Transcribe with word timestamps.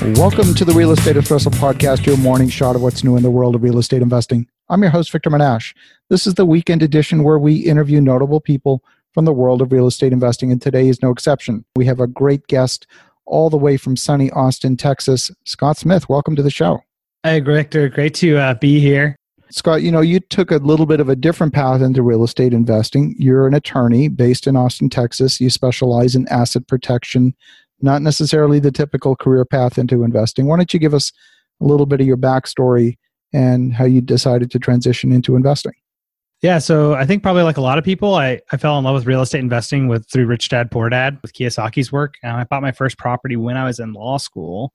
Welcome 0.00 0.54
to 0.54 0.64
the 0.64 0.72
Real 0.74 0.92
Estate 0.92 1.16
Espresso 1.16 1.52
Podcast, 1.52 2.06
your 2.06 2.16
morning 2.16 2.48
shot 2.48 2.74
of 2.74 2.80
what's 2.80 3.04
new 3.04 3.18
in 3.18 3.22
the 3.22 3.30
world 3.30 3.54
of 3.54 3.62
real 3.62 3.78
estate 3.78 4.00
investing. 4.00 4.48
I'm 4.70 4.80
your 4.80 4.90
host, 4.90 5.12
Victor 5.12 5.28
Menasce. 5.28 5.74
This 6.08 6.26
is 6.26 6.34
the 6.34 6.46
weekend 6.46 6.82
edition 6.82 7.22
where 7.22 7.38
we 7.38 7.56
interview 7.56 8.00
notable 8.00 8.40
people 8.40 8.82
from 9.12 9.26
the 9.26 9.32
world 9.34 9.60
of 9.60 9.72
real 9.72 9.86
estate 9.86 10.14
investing, 10.14 10.50
and 10.50 10.62
today 10.62 10.88
is 10.88 11.02
no 11.02 11.10
exception. 11.10 11.66
We 11.76 11.84
have 11.84 12.00
a 12.00 12.06
great 12.06 12.46
guest 12.46 12.86
all 13.26 13.50
the 13.50 13.58
way 13.58 13.76
from 13.76 13.94
sunny 13.94 14.30
Austin, 14.30 14.78
Texas, 14.78 15.30
Scott 15.44 15.76
Smith. 15.76 16.08
Welcome 16.08 16.34
to 16.36 16.42
the 16.42 16.50
show. 16.50 16.80
Hey, 17.22 17.40
Victor. 17.40 17.90
Great 17.90 18.14
to 18.14 18.38
uh, 18.38 18.54
be 18.54 18.80
here. 18.80 19.16
Scott, 19.50 19.82
you 19.82 19.92
know, 19.92 20.00
you 20.00 20.20
took 20.20 20.50
a 20.50 20.56
little 20.56 20.86
bit 20.86 21.00
of 21.00 21.10
a 21.10 21.16
different 21.16 21.52
path 21.52 21.82
into 21.82 22.02
real 22.02 22.24
estate 22.24 22.54
investing. 22.54 23.14
You're 23.18 23.46
an 23.46 23.52
attorney 23.52 24.08
based 24.08 24.46
in 24.46 24.56
Austin, 24.56 24.88
Texas. 24.88 25.42
You 25.42 25.50
specialize 25.50 26.14
in 26.14 26.26
asset 26.28 26.66
protection 26.68 27.34
not 27.82 28.02
necessarily 28.02 28.58
the 28.58 28.72
typical 28.72 29.16
career 29.16 29.44
path 29.44 29.78
into 29.78 30.04
investing. 30.04 30.46
Why 30.46 30.56
don't 30.56 30.72
you 30.72 30.80
give 30.80 30.94
us 30.94 31.12
a 31.60 31.64
little 31.64 31.86
bit 31.86 32.00
of 32.00 32.06
your 32.06 32.16
backstory 32.16 32.98
and 33.32 33.72
how 33.72 33.84
you 33.84 34.00
decided 34.00 34.50
to 34.50 34.58
transition 34.58 35.12
into 35.12 35.36
investing? 35.36 35.74
Yeah, 36.42 36.58
so 36.58 36.94
I 36.94 37.04
think 37.04 37.22
probably 37.22 37.42
like 37.42 37.58
a 37.58 37.62
lot 37.62 37.76
of 37.76 37.84
people, 37.84 38.14
I, 38.14 38.40
I 38.50 38.56
fell 38.56 38.78
in 38.78 38.84
love 38.84 38.94
with 38.94 39.06
real 39.06 39.20
estate 39.20 39.40
investing 39.40 39.88
with 39.88 40.10
through 40.10 40.24
Rich 40.24 40.48
Dad 40.48 40.70
Poor 40.70 40.88
Dad 40.88 41.18
with 41.20 41.34
Kiyosaki's 41.34 41.92
work. 41.92 42.14
And 42.22 42.32
I 42.32 42.44
bought 42.44 42.62
my 42.62 42.72
first 42.72 42.96
property 42.96 43.36
when 43.36 43.58
I 43.58 43.64
was 43.64 43.78
in 43.78 43.92
law 43.92 44.16
school 44.16 44.72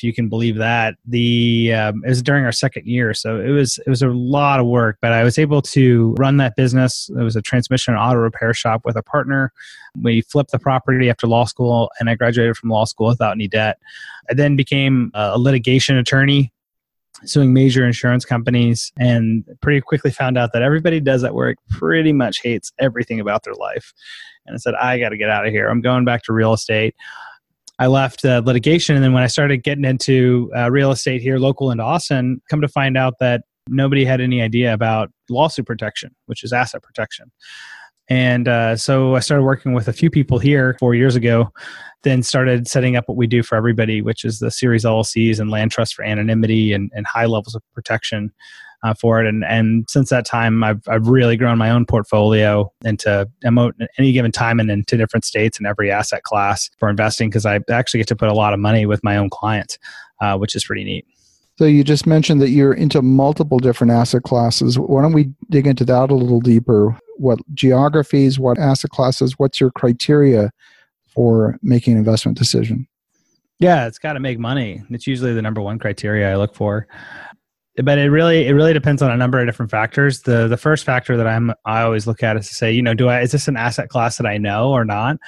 if 0.00 0.04
you 0.04 0.14
can 0.14 0.30
believe 0.30 0.56
that. 0.56 0.94
The 1.06 1.74
um, 1.74 2.02
it 2.04 2.08
was 2.08 2.22
during 2.22 2.46
our 2.46 2.52
second 2.52 2.86
year, 2.86 3.12
so 3.12 3.38
it 3.38 3.50
was 3.50 3.78
it 3.86 3.90
was 3.90 4.00
a 4.00 4.08
lot 4.08 4.58
of 4.58 4.66
work, 4.66 4.96
but 5.02 5.12
I 5.12 5.22
was 5.22 5.38
able 5.38 5.60
to 5.62 6.14
run 6.18 6.38
that 6.38 6.56
business. 6.56 7.10
It 7.10 7.22
was 7.22 7.36
a 7.36 7.42
transmission 7.42 7.92
and 7.92 8.02
auto 8.02 8.18
repair 8.18 8.54
shop 8.54 8.82
with 8.86 8.96
a 8.96 9.02
partner. 9.02 9.52
We 10.00 10.22
flipped 10.22 10.52
the 10.52 10.58
property 10.58 11.10
after 11.10 11.26
law 11.26 11.44
school, 11.44 11.90
and 12.00 12.08
I 12.08 12.14
graduated 12.14 12.56
from 12.56 12.70
law 12.70 12.86
school 12.86 13.08
without 13.08 13.32
any 13.32 13.46
debt. 13.46 13.78
I 14.30 14.34
then 14.34 14.56
became 14.56 15.10
a 15.12 15.38
litigation 15.38 15.98
attorney 15.98 16.50
suing 17.26 17.52
major 17.52 17.84
insurance 17.84 18.24
companies 18.24 18.92
and 18.98 19.44
pretty 19.60 19.82
quickly 19.82 20.10
found 20.10 20.38
out 20.38 20.54
that 20.54 20.62
everybody 20.62 21.00
does 21.00 21.20
that 21.20 21.34
work 21.34 21.58
pretty 21.68 22.14
much 22.14 22.40
hates 22.40 22.72
everything 22.78 23.20
about 23.20 23.42
their 23.42 23.52
life 23.54 23.92
and 24.46 24.54
i 24.54 24.56
said 24.56 24.74
i 24.76 24.98
got 24.98 25.10
to 25.10 25.18
get 25.18 25.28
out 25.28 25.46
of 25.46 25.52
here 25.52 25.68
i'm 25.68 25.82
going 25.82 26.02
back 26.02 26.22
to 26.22 26.32
real 26.32 26.54
estate 26.54 26.94
I 27.80 27.86
left 27.86 28.26
uh, 28.26 28.42
litigation. 28.44 28.94
And 28.94 29.02
then 29.02 29.14
when 29.14 29.22
I 29.22 29.26
started 29.26 29.64
getting 29.64 29.86
into 29.86 30.52
uh, 30.54 30.70
real 30.70 30.90
estate 30.90 31.22
here, 31.22 31.38
local 31.38 31.70
in 31.70 31.80
Austin, 31.80 32.42
come 32.50 32.60
to 32.60 32.68
find 32.68 32.96
out 32.96 33.14
that 33.20 33.44
nobody 33.68 34.04
had 34.04 34.20
any 34.20 34.42
idea 34.42 34.74
about 34.74 35.10
lawsuit 35.30 35.66
protection, 35.66 36.14
which 36.26 36.44
is 36.44 36.52
asset 36.52 36.82
protection. 36.82 37.32
And 38.08 38.48
uh, 38.48 38.76
so 38.76 39.14
I 39.14 39.20
started 39.20 39.44
working 39.44 39.72
with 39.72 39.88
a 39.88 39.94
few 39.94 40.10
people 40.10 40.38
here 40.38 40.76
four 40.78 40.94
years 40.94 41.16
ago, 41.16 41.48
then 42.02 42.22
started 42.22 42.68
setting 42.68 42.96
up 42.96 43.08
what 43.08 43.16
we 43.16 43.26
do 43.26 43.42
for 43.42 43.56
everybody, 43.56 44.02
which 44.02 44.26
is 44.26 44.40
the 44.40 44.50
series 44.50 44.84
LLCs 44.84 45.40
and 45.40 45.50
land 45.50 45.70
trust 45.70 45.94
for 45.94 46.04
anonymity 46.04 46.74
and, 46.74 46.90
and 46.94 47.06
high 47.06 47.26
levels 47.26 47.54
of 47.54 47.62
protection 47.72 48.30
uh, 48.82 48.94
for 48.94 49.20
it. 49.22 49.28
And 49.28 49.44
and 49.44 49.88
since 49.88 50.10
that 50.10 50.26
time, 50.26 50.64
I've 50.64 50.82
I've 50.88 51.08
really 51.08 51.36
grown 51.36 51.58
my 51.58 51.70
own 51.70 51.86
portfolio 51.86 52.72
into 52.84 53.28
any 53.98 54.12
given 54.12 54.32
time 54.32 54.60
and 54.60 54.70
into 54.70 54.96
different 54.96 55.24
states 55.24 55.58
and 55.58 55.66
every 55.66 55.90
asset 55.90 56.22
class 56.22 56.70
for 56.78 56.88
investing 56.88 57.28
because 57.28 57.46
I 57.46 57.60
actually 57.70 57.98
get 57.98 58.08
to 58.08 58.16
put 58.16 58.28
a 58.28 58.34
lot 58.34 58.52
of 58.52 58.60
money 58.60 58.86
with 58.86 59.02
my 59.04 59.16
own 59.16 59.30
clients, 59.30 59.78
uh, 60.20 60.36
which 60.36 60.54
is 60.54 60.64
pretty 60.64 60.84
neat. 60.84 61.06
So 61.58 61.66
you 61.66 61.84
just 61.84 62.06
mentioned 62.06 62.40
that 62.40 62.48
you're 62.48 62.72
into 62.72 63.02
multiple 63.02 63.58
different 63.58 63.92
asset 63.92 64.22
classes. 64.22 64.78
Why 64.78 65.02
don't 65.02 65.12
we 65.12 65.30
dig 65.50 65.66
into 65.66 65.84
that 65.84 66.10
a 66.10 66.14
little 66.14 66.40
deeper? 66.40 66.96
What 67.18 67.38
geographies, 67.52 68.38
what 68.38 68.58
asset 68.58 68.90
classes, 68.90 69.34
what's 69.36 69.60
your 69.60 69.70
criteria 69.70 70.52
for 71.06 71.58
making 71.62 71.92
an 71.92 71.98
investment 71.98 72.38
decision? 72.38 72.86
Yeah, 73.58 73.86
it's 73.86 73.98
got 73.98 74.14
to 74.14 74.20
make 74.20 74.38
money. 74.38 74.82
It's 74.88 75.06
usually 75.06 75.34
the 75.34 75.42
number 75.42 75.60
one 75.60 75.78
criteria 75.78 76.32
I 76.32 76.36
look 76.36 76.54
for 76.54 76.88
but 77.84 77.98
it 77.98 78.10
really 78.10 78.46
it 78.46 78.52
really 78.52 78.72
depends 78.72 79.02
on 79.02 79.10
a 79.10 79.16
number 79.16 79.38
of 79.38 79.46
different 79.46 79.70
factors. 79.70 80.22
The 80.22 80.48
the 80.48 80.56
first 80.56 80.84
factor 80.84 81.16
that 81.16 81.26
I'm 81.26 81.52
I 81.64 81.82
always 81.82 82.06
look 82.06 82.22
at 82.22 82.36
is 82.36 82.48
to 82.48 82.54
say, 82.54 82.72
you 82.72 82.82
know, 82.82 82.94
do 82.94 83.08
I 83.08 83.20
is 83.20 83.32
this 83.32 83.48
an 83.48 83.56
asset 83.56 83.88
class 83.88 84.16
that 84.16 84.26
I 84.26 84.38
know 84.38 84.70
or 84.70 84.84
not? 84.84 85.18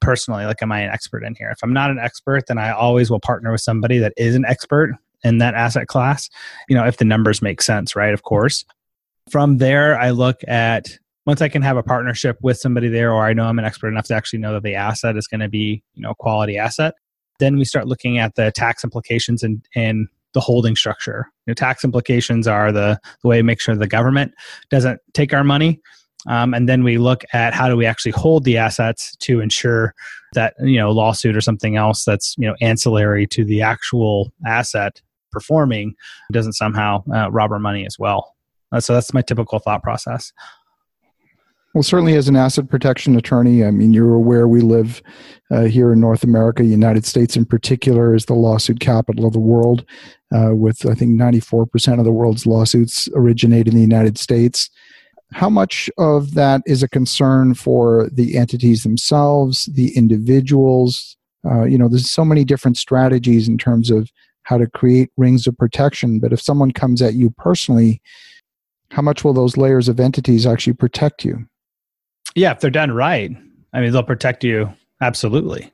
Personally, 0.00 0.44
like 0.44 0.62
am 0.62 0.72
I 0.72 0.80
an 0.80 0.90
expert 0.90 1.24
in 1.24 1.34
here? 1.34 1.50
If 1.50 1.58
I'm 1.62 1.72
not 1.72 1.90
an 1.90 1.98
expert, 1.98 2.46
then 2.48 2.58
I 2.58 2.70
always 2.70 3.10
will 3.10 3.20
partner 3.20 3.52
with 3.52 3.60
somebody 3.60 3.98
that 3.98 4.12
is 4.16 4.34
an 4.34 4.44
expert 4.44 4.94
in 5.24 5.38
that 5.38 5.54
asset 5.54 5.86
class. 5.86 6.28
You 6.68 6.76
know, 6.76 6.86
if 6.86 6.98
the 6.98 7.04
numbers 7.04 7.42
make 7.42 7.62
sense, 7.62 7.96
right? 7.96 8.14
Of 8.14 8.22
course. 8.22 8.64
From 9.30 9.58
there, 9.58 9.98
I 9.98 10.10
look 10.10 10.40
at 10.46 10.98
once 11.26 11.42
I 11.42 11.48
can 11.48 11.62
have 11.62 11.76
a 11.76 11.82
partnership 11.82 12.38
with 12.42 12.56
somebody 12.56 12.88
there, 12.88 13.12
or 13.12 13.26
I 13.26 13.32
know 13.32 13.44
I'm 13.44 13.58
an 13.58 13.64
expert 13.64 13.88
enough 13.88 14.06
to 14.06 14.14
actually 14.14 14.38
know 14.38 14.52
that 14.52 14.62
the 14.62 14.76
asset 14.76 15.16
is 15.16 15.26
going 15.26 15.40
to 15.40 15.48
be, 15.48 15.82
you 15.94 16.02
know, 16.02 16.10
a 16.10 16.14
quality 16.14 16.56
asset. 16.56 16.94
Then 17.40 17.56
we 17.58 17.64
start 17.64 17.88
looking 17.88 18.18
at 18.18 18.36
the 18.36 18.52
tax 18.52 18.84
implications 18.84 19.42
and, 19.42 19.66
and 19.74 20.08
the 20.36 20.40
holding 20.40 20.76
structure. 20.76 21.26
You 21.46 21.50
know, 21.50 21.54
tax 21.54 21.82
implications 21.82 22.46
are 22.46 22.70
the, 22.70 23.00
the 23.22 23.28
way 23.28 23.38
to 23.38 23.42
make 23.42 23.58
sure 23.58 23.74
the 23.74 23.86
government 23.86 24.34
doesn't 24.68 25.00
take 25.14 25.32
our 25.32 25.42
money. 25.42 25.80
Um, 26.28 26.52
and 26.52 26.68
then 26.68 26.84
we 26.84 26.98
look 26.98 27.24
at 27.32 27.54
how 27.54 27.70
do 27.70 27.76
we 27.76 27.86
actually 27.86 28.12
hold 28.12 28.44
the 28.44 28.58
assets 28.58 29.16
to 29.20 29.40
ensure 29.40 29.94
that 30.34 30.52
you 30.60 30.76
know 30.76 30.90
lawsuit 30.90 31.34
or 31.34 31.40
something 31.40 31.76
else 31.76 32.04
that's 32.04 32.34
you 32.36 32.46
know 32.46 32.54
ancillary 32.60 33.26
to 33.28 33.44
the 33.44 33.62
actual 33.62 34.30
asset 34.44 35.00
performing 35.32 35.94
doesn't 36.32 36.52
somehow 36.52 37.02
uh, 37.14 37.30
rob 37.30 37.50
our 37.50 37.58
money 37.58 37.86
as 37.86 37.98
well. 37.98 38.34
Uh, 38.72 38.80
so 38.80 38.92
that's 38.92 39.14
my 39.14 39.22
typical 39.22 39.58
thought 39.58 39.82
process. 39.82 40.32
Well, 41.76 41.82
certainly 41.82 42.14
as 42.14 42.26
an 42.26 42.36
asset 42.36 42.70
protection 42.70 43.16
attorney, 43.16 43.62
I 43.62 43.70
mean, 43.70 43.92
you're 43.92 44.14
aware 44.14 44.48
we 44.48 44.62
live 44.62 45.02
uh, 45.50 45.64
here 45.64 45.92
in 45.92 46.00
North 46.00 46.24
America, 46.24 46.64
United 46.64 47.04
States 47.04 47.36
in 47.36 47.44
particular, 47.44 48.14
is 48.14 48.24
the 48.24 48.32
lawsuit 48.32 48.80
capital 48.80 49.26
of 49.26 49.34
the 49.34 49.40
world, 49.40 49.84
uh, 50.34 50.54
with 50.54 50.86
I 50.86 50.94
think 50.94 51.20
94% 51.20 51.98
of 51.98 52.06
the 52.06 52.12
world's 52.12 52.46
lawsuits 52.46 53.10
originate 53.14 53.68
in 53.68 53.74
the 53.74 53.82
United 53.82 54.16
States. 54.16 54.70
How 55.32 55.50
much 55.50 55.90
of 55.98 56.32
that 56.32 56.62
is 56.64 56.82
a 56.82 56.88
concern 56.88 57.52
for 57.52 58.08
the 58.10 58.38
entities 58.38 58.82
themselves, 58.82 59.66
the 59.66 59.94
individuals? 59.94 61.18
Uh, 61.44 61.64
you 61.64 61.76
know, 61.76 61.88
there's 61.88 62.10
so 62.10 62.24
many 62.24 62.42
different 62.42 62.78
strategies 62.78 63.48
in 63.48 63.58
terms 63.58 63.90
of 63.90 64.10
how 64.44 64.56
to 64.56 64.66
create 64.66 65.10
rings 65.18 65.46
of 65.46 65.58
protection. 65.58 66.20
But 66.20 66.32
if 66.32 66.40
someone 66.40 66.70
comes 66.70 67.02
at 67.02 67.12
you 67.12 67.34
personally, 67.36 68.00
how 68.92 69.02
much 69.02 69.24
will 69.24 69.34
those 69.34 69.58
layers 69.58 69.88
of 69.88 70.00
entities 70.00 70.46
actually 70.46 70.72
protect 70.72 71.22
you? 71.22 71.46
Yeah, 72.36 72.52
if 72.52 72.60
they're 72.60 72.70
done 72.70 72.92
right, 72.92 73.30
I 73.72 73.80
mean, 73.80 73.92
they'll 73.92 74.02
protect 74.02 74.44
you 74.44 74.72
absolutely. 75.00 75.72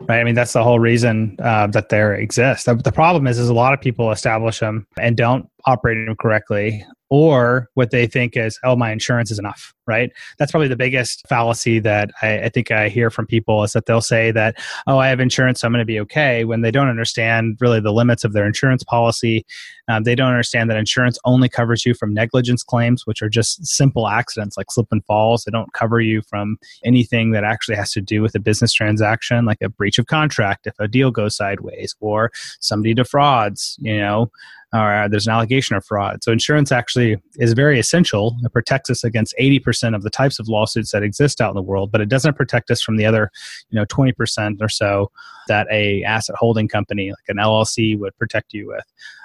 Right. 0.00 0.20
I 0.20 0.24
mean, 0.24 0.34
that's 0.34 0.52
the 0.52 0.62
whole 0.62 0.78
reason 0.78 1.36
uh, 1.42 1.66
that 1.68 1.88
there 1.88 2.14
exists. 2.14 2.64
The, 2.64 2.74
the 2.74 2.92
problem 2.92 3.26
is, 3.26 3.38
is 3.38 3.48
a 3.48 3.54
lot 3.54 3.74
of 3.74 3.80
people 3.80 4.10
establish 4.12 4.60
them 4.60 4.86
and 5.00 5.16
don't 5.16 5.48
operate 5.66 6.06
them 6.06 6.16
correctly, 6.16 6.84
or 7.10 7.68
what 7.74 7.90
they 7.90 8.06
think 8.06 8.36
is, 8.36 8.58
oh, 8.64 8.76
my 8.76 8.92
insurance 8.92 9.30
is 9.30 9.38
enough, 9.38 9.74
right? 9.86 10.10
That's 10.38 10.50
probably 10.50 10.68
the 10.68 10.76
biggest 10.76 11.26
fallacy 11.26 11.78
that 11.80 12.10
I, 12.20 12.40
I, 12.44 12.48
think 12.50 12.70
I 12.70 12.88
hear 12.88 13.10
from 13.10 13.26
people 13.26 13.64
is 13.64 13.72
that 13.72 13.86
they'll 13.86 14.02
say 14.02 14.30
that, 14.32 14.56
oh, 14.86 14.98
I 14.98 15.08
have 15.08 15.20
insurance, 15.20 15.60
so 15.60 15.66
I'm 15.66 15.72
going 15.72 15.80
to 15.80 15.86
be 15.86 16.00
okay, 16.00 16.44
when 16.44 16.60
they 16.60 16.70
don't 16.70 16.88
understand 16.88 17.56
really 17.60 17.80
the 17.80 17.92
limits 17.92 18.24
of 18.24 18.34
their 18.34 18.46
insurance 18.46 18.84
policy. 18.84 19.46
Um, 19.88 20.02
they 20.02 20.14
don't 20.14 20.28
understand 20.28 20.68
that 20.68 20.76
insurance 20.76 21.18
only 21.24 21.48
covers 21.48 21.86
you 21.86 21.94
from 21.94 22.12
negligence 22.12 22.62
claims, 22.62 23.06
which 23.06 23.22
are 23.22 23.30
just 23.30 23.64
simple 23.66 24.06
accidents 24.06 24.58
like 24.58 24.70
slip 24.70 24.88
and 24.90 25.04
falls. 25.06 25.44
They 25.44 25.50
don't 25.50 25.72
cover 25.72 26.00
you 26.00 26.20
from 26.20 26.58
anything 26.84 27.30
that 27.30 27.44
actually 27.44 27.76
has 27.76 27.92
to 27.92 28.02
do 28.02 28.20
with 28.20 28.34
a 28.34 28.40
business 28.40 28.72
transaction, 28.72 29.46
like 29.46 29.62
a 29.62 29.70
breach 29.70 29.98
of 29.98 30.06
contract 30.06 30.66
if 30.66 30.74
a 30.78 30.88
deal 30.88 31.10
goes 31.10 31.36
sideways 31.36 31.96
or 32.00 32.30
somebody 32.60 32.92
defrauds, 32.92 33.76
you 33.80 33.96
know 33.96 34.30
or 34.72 35.08
there's 35.10 35.26
an 35.26 35.32
allegation 35.32 35.76
of 35.76 35.84
fraud. 35.84 36.22
So 36.22 36.30
insurance 36.30 36.70
actually 36.70 37.16
is 37.36 37.54
very 37.54 37.78
essential. 37.78 38.36
It 38.44 38.52
protects 38.52 38.90
us 38.90 39.02
against 39.02 39.34
80% 39.40 39.94
of 39.94 40.02
the 40.02 40.10
types 40.10 40.38
of 40.38 40.48
lawsuits 40.48 40.92
that 40.92 41.02
exist 41.02 41.40
out 41.40 41.50
in 41.50 41.54
the 41.54 41.62
world, 41.62 41.90
but 41.90 42.00
it 42.00 42.08
doesn't 42.08 42.36
protect 42.36 42.70
us 42.70 42.82
from 42.82 42.96
the 42.96 43.06
other, 43.06 43.30
you 43.70 43.78
know, 43.78 43.86
20% 43.86 44.60
or 44.60 44.68
so 44.68 45.10
that 45.48 45.66
a 45.70 46.02
asset 46.04 46.36
holding 46.38 46.68
company 46.68 47.10
like 47.10 47.28
an 47.28 47.36
LLC 47.36 47.98
would 47.98 48.16
protect 48.18 48.52
you 48.52 48.66
with. 48.68 48.84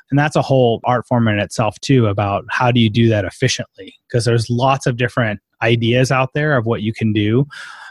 And 0.10 0.20
that's 0.20 0.36
a 0.36 0.42
whole 0.42 0.80
art 0.86 1.08
form 1.08 1.28
in 1.28 1.40
itself 1.40 1.80
too 1.82 2.08
about 2.08 2.46
how 2.50 2.72
do 2.72 2.80
you 2.80 2.90
do 2.90 3.10
that 3.10 3.26
efficiently 3.26 3.96
because 4.08 4.26
there's 4.26 4.50
lots 4.50 4.86
of 4.86 4.96
different 4.96 5.40
ideas 5.62 6.12
out 6.12 6.34
there 6.34 6.56
of 6.56 6.66
what 6.66 6.82
you 6.82 6.94
can 6.94 7.14
do 7.14 7.46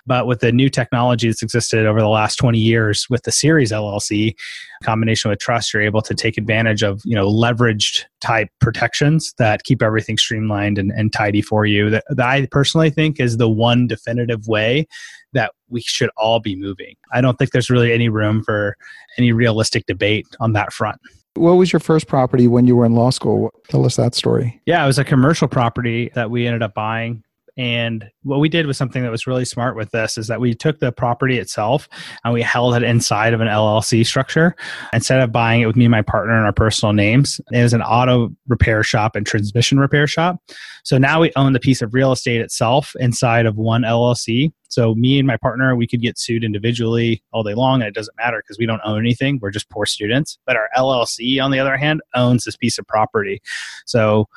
but 0.07 0.27
with 0.27 0.41
the 0.41 0.53
new 0.53 0.69
technology 0.69 1.29
that's 1.29 1.43
existed 1.43 1.87
over 1.87 2.01
the 2.01 2.09
last 2.09 2.37
20 2.37 2.59
years 2.59 3.07
with 3.09 3.23
the 3.23 3.33
Series 3.33 3.73
LLC 3.73 4.35
combination 4.83 5.31
with 5.31 5.39
trust, 5.39 5.73
you're 5.73 5.83
able 5.83 6.03
to 6.03 6.15
take 6.15 6.37
advantage 6.37 6.83
of 6.83 7.01
you 7.05 7.15
know 7.15 7.29
leveraged 7.29 8.05
type 8.21 8.49
protections 8.61 9.33
that 9.39 9.65
keep 9.65 9.83
everything 9.83 10.17
streamlined 10.19 10.79
and, 10.79 10.93
and 10.93 11.13
tidy 11.13 11.43
for 11.43 11.67
you. 11.67 11.91
That, 11.91 12.05
that 12.11 12.29
I 12.29 12.47
personally 12.51 12.91
think 12.91 13.21
is 13.21 13.37
the 13.37 13.49
one 13.49 13.87
definitive 13.87 14.47
way 14.47 14.87
that 15.33 15.53
we 15.69 15.81
should 15.81 16.11
all 16.17 16.41
be 16.41 16.57
moving. 16.57 16.95
I 17.13 17.21
don't 17.21 17.39
think 17.39 17.53
there's 17.53 17.71
really 17.71 17.93
any 17.93 18.09
room 18.09 18.43
for 18.43 18.77
any 19.19 19.33
realistic 19.33 19.87
debate 19.87 20.27
on 20.41 20.53
that 20.53 20.73
front. 20.73 21.01
What 21.35 21.53
was 21.53 21.73
your 21.73 21.81
first 21.81 22.09
property 22.09 22.47
when 22.47 22.67
you 22.67 22.77
were 22.77 22.85
in 22.85 22.95
law 22.95 23.09
school? 23.09 23.51
Tell 23.69 23.87
us 23.87 23.97
that 23.97 24.15
story. 24.15 24.61
Yeah, 24.67 24.85
it 24.85 24.87
was 24.87 24.99
a 24.99 25.05
commercial 25.05 25.49
property 25.49 26.11
that 26.15 26.31
we 26.31 26.47
ended 26.47 26.63
up 26.63 26.75
buying 26.75 27.25
And 27.57 28.11
what 28.23 28.41
we 28.41 28.49
did 28.49 28.67
was 28.67 28.79
something 28.79 29.03
that 29.03 29.11
was 29.11 29.27
really 29.27 29.45
smart 29.45 29.77
with 29.77 29.91
this 29.91 30.17
is 30.17 30.27
that 30.29 30.41
we 30.41 30.55
took 30.55 30.79
the 30.79 30.91
property 30.91 31.39
itself 31.39 31.89
and 32.25 32.33
we 32.33 32.41
held 32.41 32.75
it 32.75 32.83
inside 32.83 33.35
of 33.35 33.41
an 33.41 33.49
LLC 33.49 34.07
structure 34.07 34.57
instead 34.93 35.21
of 35.21 35.33
buying 35.33 35.61
it 35.61 35.67
with 35.67 35.77
me 35.77 35.85
and 35.85 35.93
my 35.93 36.03
partner 36.03 36.37
in 36.37 36.45
our 36.45 36.53
personal 36.53 36.95
names. 36.95 37.41
It 37.53 37.63
was 37.63 37.75
an 37.75 37.83
auto 37.83 38.31
repair 38.49 38.83
shop 38.83 39.17
and 39.17 39.27
transmission 39.27 39.79
repair 39.79 40.07
shop. 40.07 40.41
So 40.85 40.99
now 40.99 41.21
we 41.21 41.31
own 41.37 41.53
the 41.53 41.61
piece 41.61 41.83
of 41.83 41.95
real 41.95 42.13
estate 42.13 42.41
itself 42.41 42.95
inside 42.99 43.47
of 43.47 43.57
one 43.57 43.83
LLC. 43.83 44.53
So 44.69 44.95
me 44.95 45.19
and 45.19 45.29
my 45.29 45.37
partner, 45.37 45.77
we 45.77 45.87
could 45.87 46.01
get 46.01 46.19
sued 46.19 46.43
individually 46.43 47.23
all 47.33 47.43
day 47.43 47.53
long, 47.53 47.83
and 47.83 47.89
it 47.89 47.95
doesn't 47.95 48.17
matter 48.17 48.43
because 48.43 48.59
we 48.59 48.65
don't 48.65 48.81
own 48.85 48.99
anything. 48.99 49.39
We're 49.41 49.51
just 49.51 49.69
poor 49.69 49.85
students. 49.85 50.39
But 50.47 50.57
our 50.57 50.71
LLC, 50.75 51.43
on 51.43 51.51
the 51.51 51.59
other 51.59 51.77
hand, 51.77 52.01
owns 52.15 52.45
this 52.45 52.57
piece 52.57 52.79
of 52.79 52.87
property. 52.87 53.43
So 53.85 54.29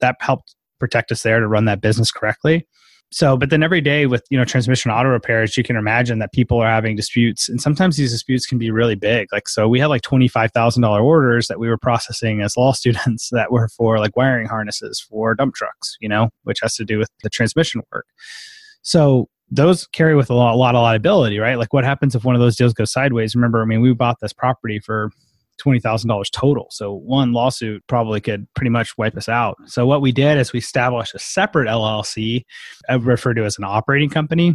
that 0.00 0.16
helped 0.20 0.56
protect 0.82 1.12
us 1.12 1.22
there 1.22 1.38
to 1.38 1.46
run 1.46 1.64
that 1.66 1.80
business 1.80 2.10
correctly. 2.10 2.66
So 3.12 3.36
but 3.36 3.50
then 3.50 3.62
every 3.62 3.80
day 3.80 4.06
with 4.06 4.24
you 4.30 4.38
know 4.38 4.44
transmission 4.44 4.90
auto 4.90 5.10
repairs 5.10 5.56
you 5.56 5.62
can 5.62 5.76
imagine 5.76 6.18
that 6.18 6.32
people 6.32 6.58
are 6.58 6.68
having 6.68 6.96
disputes 6.96 7.48
and 7.48 7.60
sometimes 7.60 7.96
these 7.96 8.10
disputes 8.10 8.46
can 8.46 8.58
be 8.58 8.72
really 8.72 8.96
big. 8.96 9.28
Like 9.30 9.48
so 9.48 9.68
we 9.68 9.78
had 9.78 9.86
like 9.86 10.02
$25000 10.02 11.02
orders 11.04 11.46
that 11.46 11.60
we 11.60 11.68
were 11.68 11.78
processing 11.78 12.40
as 12.40 12.56
law 12.56 12.72
students 12.82 13.28
that 13.30 13.52
were 13.52 13.68
for 13.68 14.00
like 14.00 14.16
wiring 14.16 14.48
harnesses 14.48 14.98
for 15.08 15.36
dump 15.36 15.54
trucks 15.54 15.96
you 16.00 16.08
know 16.08 16.30
which 16.42 16.58
has 16.60 16.74
to 16.74 16.84
do 16.84 16.98
with 16.98 17.10
the 17.22 17.30
transmission 17.30 17.82
work. 17.92 18.06
So 18.82 19.28
those 19.54 19.86
carry 19.88 20.16
with 20.16 20.30
a 20.30 20.34
lot, 20.34 20.54
a 20.54 20.56
lot 20.56 20.74
of 20.74 20.82
liability 20.82 21.38
right? 21.38 21.58
Like 21.58 21.72
what 21.72 21.84
happens 21.84 22.16
if 22.16 22.24
one 22.24 22.34
of 22.34 22.40
those 22.40 22.56
deals 22.56 22.74
goes 22.74 22.90
sideways? 22.90 23.36
Remember 23.36 23.62
i 23.62 23.66
mean 23.66 23.82
we 23.82 23.94
bought 23.94 24.18
this 24.20 24.32
property 24.32 24.80
for 24.80 25.12
$20,000 25.60 26.30
total. 26.32 26.66
So 26.70 26.92
one 26.92 27.32
lawsuit 27.32 27.82
probably 27.86 28.20
could 28.20 28.46
pretty 28.54 28.70
much 28.70 28.96
wipe 28.98 29.16
us 29.16 29.28
out. 29.28 29.56
So 29.66 29.86
what 29.86 30.00
we 30.00 30.12
did 30.12 30.38
is 30.38 30.52
we 30.52 30.58
established 30.58 31.14
a 31.14 31.18
separate 31.18 31.68
LLC, 31.68 32.44
uh, 32.90 33.00
referred 33.00 33.34
to 33.34 33.44
as 33.44 33.58
an 33.58 33.64
operating 33.64 34.10
company, 34.10 34.54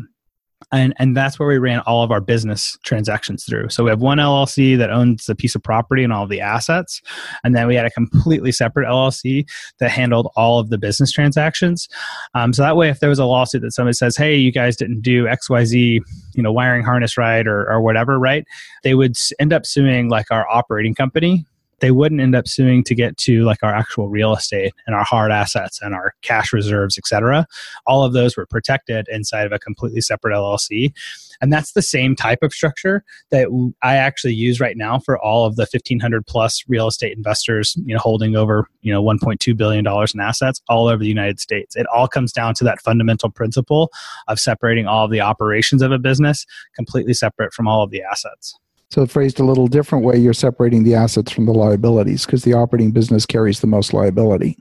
and 0.71 0.93
and 0.97 1.15
that's 1.15 1.39
where 1.39 1.47
we 1.47 1.57
ran 1.57 1.79
all 1.81 2.03
of 2.03 2.11
our 2.11 2.19
business 2.19 2.77
transactions 2.83 3.45
through. 3.45 3.69
So 3.69 3.83
we 3.83 3.89
have 3.89 4.01
one 4.01 4.17
llc 4.17 4.77
that 4.77 4.89
owns 4.89 5.25
the 5.25 5.35
piece 5.35 5.55
of 5.55 5.63
property 5.63 6.03
and 6.03 6.11
all 6.11 6.23
of 6.23 6.29
the 6.29 6.41
assets. 6.41 7.01
And 7.43 7.55
then 7.55 7.67
we 7.67 7.75
had 7.75 7.85
a 7.85 7.91
completely 7.91 8.51
separate 8.51 8.87
llc 8.87 9.47
that 9.79 9.91
handled 9.91 10.29
all 10.35 10.59
of 10.59 10.69
the 10.69 10.77
business 10.77 11.11
transactions. 11.11 11.87
Um, 12.33 12.53
so 12.53 12.61
that 12.61 12.75
way 12.75 12.89
if 12.89 12.99
there 12.99 13.09
was 13.09 13.19
a 13.19 13.25
lawsuit 13.25 13.61
that 13.61 13.71
somebody 13.71 13.93
says 13.93 14.17
hey 14.17 14.35
you 14.35 14.51
guys 14.51 14.75
didn't 14.75 15.01
do 15.01 15.25
xyz 15.25 15.99
you 16.33 16.43
know 16.43 16.51
wiring 16.51 16.83
harness 16.83 17.17
right 17.17 17.47
or, 17.47 17.69
or 17.69 17.81
whatever 17.81 18.19
right? 18.19 18.45
They 18.83 18.95
would 18.95 19.15
end 19.39 19.53
up 19.53 19.65
suing 19.65 20.09
like 20.09 20.31
our 20.31 20.47
operating 20.49 20.95
company 20.95 21.45
they 21.79 21.91
wouldn't 21.91 22.21
end 22.21 22.35
up 22.35 22.47
suing 22.47 22.83
to 22.83 22.95
get 22.95 23.17
to 23.17 23.43
like 23.43 23.59
our 23.63 23.73
actual 23.73 24.09
real 24.09 24.33
estate 24.33 24.73
and 24.85 24.95
our 24.95 25.03
hard 25.03 25.31
assets 25.31 25.79
and 25.81 25.93
our 25.93 26.13
cash 26.21 26.51
reserves, 26.51 26.97
et 26.97 27.05
cetera. 27.05 27.45
All 27.85 28.03
of 28.03 28.13
those 28.13 28.35
were 28.35 28.45
protected 28.45 29.07
inside 29.09 29.45
of 29.45 29.51
a 29.51 29.59
completely 29.59 30.01
separate 30.01 30.33
LLC. 30.33 30.93
And 31.39 31.53
that's 31.53 31.73
the 31.73 31.81
same 31.81 32.15
type 32.15 32.39
of 32.41 32.51
structure 32.51 33.03
that 33.29 33.47
I 33.83 33.95
actually 33.95 34.33
use 34.33 34.59
right 34.59 34.75
now 34.75 34.99
for 34.99 35.19
all 35.19 35.45
of 35.45 35.55
the 35.55 35.67
1500 35.71 36.25
plus 36.25 36.63
real 36.67 36.87
estate 36.87 37.15
investors, 37.15 37.75
you 37.85 37.93
know, 37.93 37.99
holding 37.99 38.35
over, 38.35 38.67
you 38.81 38.91
know, 38.91 39.03
1.2 39.03 39.55
billion 39.55 39.83
dollars 39.83 40.13
in 40.13 40.19
assets 40.19 40.61
all 40.67 40.87
over 40.87 41.03
the 41.03 41.07
United 41.07 41.39
States. 41.39 41.75
It 41.75 41.85
all 41.93 42.07
comes 42.07 42.31
down 42.31 42.55
to 42.55 42.63
that 42.63 42.81
fundamental 42.81 43.29
principle 43.29 43.91
of 44.27 44.39
separating 44.39 44.87
all 44.87 45.05
of 45.05 45.11
the 45.11 45.21
operations 45.21 45.81
of 45.81 45.91
a 45.91 45.99
business 45.99 46.45
completely 46.75 47.13
separate 47.13 47.53
from 47.53 47.67
all 47.67 47.83
of 47.83 47.91
the 47.91 48.01
assets. 48.01 48.57
So, 48.89 49.05
phrased 49.05 49.39
a 49.39 49.43
little 49.43 49.67
different 49.67 50.05
way, 50.05 50.17
you're 50.17 50.33
separating 50.33 50.83
the 50.83 50.95
assets 50.95 51.31
from 51.31 51.45
the 51.45 51.53
liabilities 51.53 52.25
because 52.25 52.43
the 52.43 52.53
operating 52.53 52.91
business 52.91 53.25
carries 53.25 53.59
the 53.59 53.67
most 53.67 53.93
liability. 53.93 54.57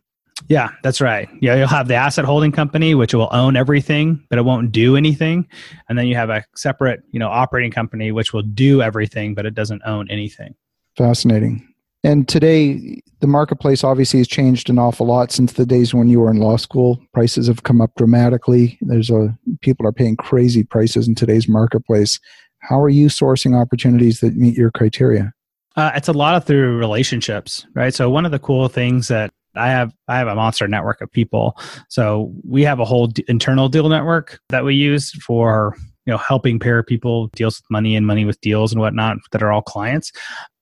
Yeah, 0.48 0.70
that's 0.82 1.00
right. 1.00 1.28
Yeah, 1.40 1.56
you'll 1.56 1.68
have 1.68 1.88
the 1.88 1.94
asset 1.94 2.24
holding 2.24 2.52
company, 2.52 2.94
which 2.94 3.14
will 3.14 3.28
own 3.32 3.56
everything, 3.56 4.24
but 4.28 4.38
it 4.38 4.44
won't 4.44 4.70
do 4.70 4.96
anything. 4.96 5.46
And 5.88 5.98
then 5.98 6.06
you 6.06 6.14
have 6.16 6.30
a 6.30 6.44
separate, 6.54 7.02
you 7.10 7.18
know, 7.18 7.28
operating 7.28 7.70
company, 7.70 8.12
which 8.12 8.32
will 8.32 8.42
do 8.42 8.82
everything, 8.82 9.34
but 9.34 9.46
it 9.46 9.54
doesn't 9.54 9.82
own 9.84 10.08
anything. 10.10 10.54
Fascinating. 10.96 11.66
And 12.04 12.28
today, 12.28 13.02
the 13.20 13.26
marketplace 13.26 13.82
obviously 13.82 14.20
has 14.20 14.28
changed 14.28 14.70
an 14.70 14.78
awful 14.78 15.06
lot 15.06 15.32
since 15.32 15.54
the 15.54 15.66
days 15.66 15.92
when 15.92 16.08
you 16.08 16.20
were 16.20 16.30
in 16.30 16.38
law 16.38 16.56
school. 16.56 17.00
Prices 17.12 17.48
have 17.48 17.64
come 17.64 17.80
up 17.80 17.90
dramatically. 17.96 18.78
There's 18.82 19.10
a 19.10 19.36
people 19.62 19.86
are 19.86 19.92
paying 19.92 20.16
crazy 20.16 20.62
prices 20.62 21.08
in 21.08 21.16
today's 21.16 21.48
marketplace. 21.48 22.20
How 22.60 22.80
are 22.80 22.88
you 22.88 23.08
sourcing 23.08 23.60
opportunities 23.60 24.20
that 24.20 24.36
meet 24.36 24.56
your 24.56 24.70
criteria? 24.70 25.32
Uh, 25.76 25.92
it's 25.94 26.08
a 26.08 26.12
lot 26.12 26.34
of 26.34 26.44
through 26.44 26.78
relationships, 26.78 27.66
right? 27.74 27.94
So 27.94 28.08
one 28.08 28.24
of 28.24 28.32
the 28.32 28.38
cool 28.38 28.68
things 28.68 29.08
that 29.08 29.30
I 29.54 29.68
have, 29.68 29.92
I 30.08 30.18
have 30.18 30.28
a 30.28 30.34
monster 30.34 30.66
network 30.66 31.00
of 31.00 31.12
people. 31.12 31.58
So 31.88 32.32
we 32.44 32.62
have 32.62 32.80
a 32.80 32.84
whole 32.84 33.08
d- 33.08 33.24
internal 33.28 33.68
deal 33.68 33.88
network 33.88 34.40
that 34.48 34.64
we 34.64 34.74
use 34.74 35.12
for 35.22 35.76
you 36.06 36.12
know 36.12 36.18
helping 36.18 36.58
pair 36.58 36.82
people 36.82 37.28
deals 37.34 37.58
with 37.58 37.70
money 37.70 37.96
and 37.96 38.06
money 38.06 38.24
with 38.24 38.40
deals 38.40 38.72
and 38.72 38.80
whatnot 38.80 39.18
that 39.32 39.42
are 39.42 39.52
all 39.52 39.62
clients. 39.62 40.12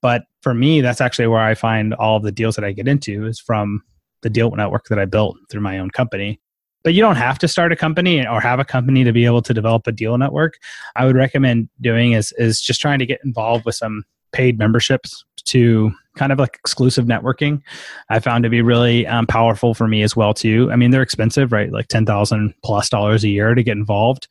But 0.01 0.23
for 0.43 0.55
me, 0.55 0.81
that's 0.81 1.01
actually 1.01 1.29
where 1.29 1.41
I 1.41 1.55
find 1.55 1.95
all 1.95 2.17
of 2.17 2.23
the 2.23 2.33
deals 2.33 2.57
that 2.57 2.65
I 2.65 2.73
get 2.73 2.89
into 2.89 3.27
is 3.27 3.39
from 3.39 3.83
the 4.23 4.31
deal 4.31 4.51
network 4.53 4.87
that 4.87 4.99
I 4.99 5.05
built 5.05 5.37
through 5.51 5.61
my 5.61 5.79
own 5.79 5.91
company 5.91 6.41
but 6.85 6.93
you 6.93 7.01
don't 7.01 7.17
have 7.17 7.39
to 7.41 7.49
start 7.49 7.73
a 7.73 7.77
company 7.77 8.25
or 8.25 8.41
have 8.41 8.61
a 8.61 8.65
company 8.65 9.03
to 9.03 9.13
be 9.13 9.25
able 9.25 9.43
to 9.43 9.55
develop 9.55 9.87
a 9.87 9.93
deal 9.93 10.17
network. 10.17 10.59
I 10.95 11.07
would 11.07 11.17
recommend 11.17 11.69
doing 11.81 12.13
is 12.13 12.33
is 12.39 12.61
just 12.61 12.81
trying 12.81 13.01
to 13.01 13.07
get 13.07 13.21
involved 13.25 13.65
with 13.65 13.75
some 13.75 14.05
paid 14.33 14.59
memberships 14.59 15.25
to 15.47 15.93
kind 16.17 16.33
of 16.33 16.39
like 16.39 16.55
exclusive 16.55 17.07
networking. 17.07 17.63
I 18.09 18.21
found 18.21 18.45
to 18.45 18.51
be 18.51 18.63
really 18.63 19.07
um, 19.07 19.27
powerful 19.27 19.75
for 19.75 19.89
me 19.89 20.03
as 20.03 20.15
well 20.15 20.35
too. 20.35 20.71
I 20.71 20.77
mean, 20.77 20.91
they're 20.91 21.03
expensive, 21.03 21.53
right? 21.53 21.73
Like 21.73 21.89
ten 21.89 22.07
thousand 22.07 22.55
plus 22.63 22.89
dollars 22.89 23.25
a 23.25 23.29
year 23.29 23.55
to 23.55 23.63
get 23.63 23.77
involved 23.77 24.29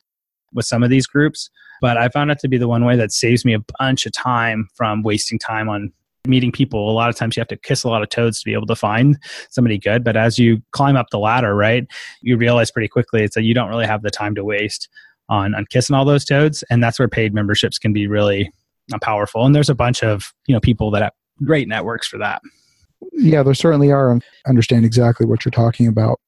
with 0.52 0.64
some 0.64 0.82
of 0.82 0.90
these 0.90 1.06
groups. 1.06 1.50
But 1.80 1.96
I 1.96 2.08
found 2.08 2.30
it 2.30 2.38
to 2.38 2.48
be 2.48 2.56
the 2.56 2.68
one 2.68 2.84
way 2.84 2.96
that 2.96 3.12
saves 3.12 3.44
me 3.44 3.52
a 3.52 3.64
bunch 3.78 4.06
of 4.06 4.12
time 4.12 4.68
from 4.74 5.02
wasting 5.02 5.38
time 5.38 5.68
on 5.68 5.92
meeting 6.26 6.52
people, 6.52 6.90
a 6.90 6.92
lot 6.92 7.10
of 7.10 7.16
times 7.16 7.36
you 7.36 7.40
have 7.40 7.48
to 7.48 7.56
kiss 7.56 7.84
a 7.84 7.88
lot 7.88 8.02
of 8.02 8.08
toads 8.08 8.40
to 8.40 8.44
be 8.44 8.54
able 8.54 8.66
to 8.66 8.76
find 8.76 9.18
somebody 9.50 9.78
good. 9.78 10.02
But 10.02 10.16
as 10.16 10.38
you 10.38 10.62
climb 10.72 10.96
up 10.96 11.10
the 11.10 11.18
ladder, 11.18 11.54
right, 11.54 11.86
you 12.22 12.36
realize 12.36 12.70
pretty 12.70 12.88
quickly 12.88 13.22
it's 13.22 13.34
that 13.34 13.42
you 13.42 13.54
don't 13.54 13.68
really 13.68 13.86
have 13.86 14.02
the 14.02 14.10
time 14.10 14.34
to 14.36 14.44
waste 14.44 14.88
on, 15.28 15.54
on 15.54 15.66
kissing 15.70 15.94
all 15.94 16.04
those 16.04 16.24
toads. 16.24 16.62
And 16.70 16.82
that's 16.82 16.98
where 16.98 17.08
paid 17.08 17.34
memberships 17.34 17.78
can 17.78 17.92
be 17.92 18.06
really 18.06 18.50
uh, 18.92 18.98
powerful. 19.00 19.44
And 19.44 19.54
there's 19.54 19.70
a 19.70 19.74
bunch 19.74 20.02
of, 20.02 20.32
you 20.46 20.54
know, 20.54 20.60
people 20.60 20.90
that 20.92 21.02
have 21.02 21.12
great 21.42 21.68
networks 21.68 22.06
for 22.06 22.18
that. 22.18 22.40
Yeah, 23.12 23.42
there 23.42 23.54
certainly 23.54 23.92
are. 23.92 24.14
I 24.14 24.20
understand 24.48 24.84
exactly 24.84 25.26
what 25.26 25.44
you're 25.44 25.50
talking 25.50 25.86
about. 25.86 26.20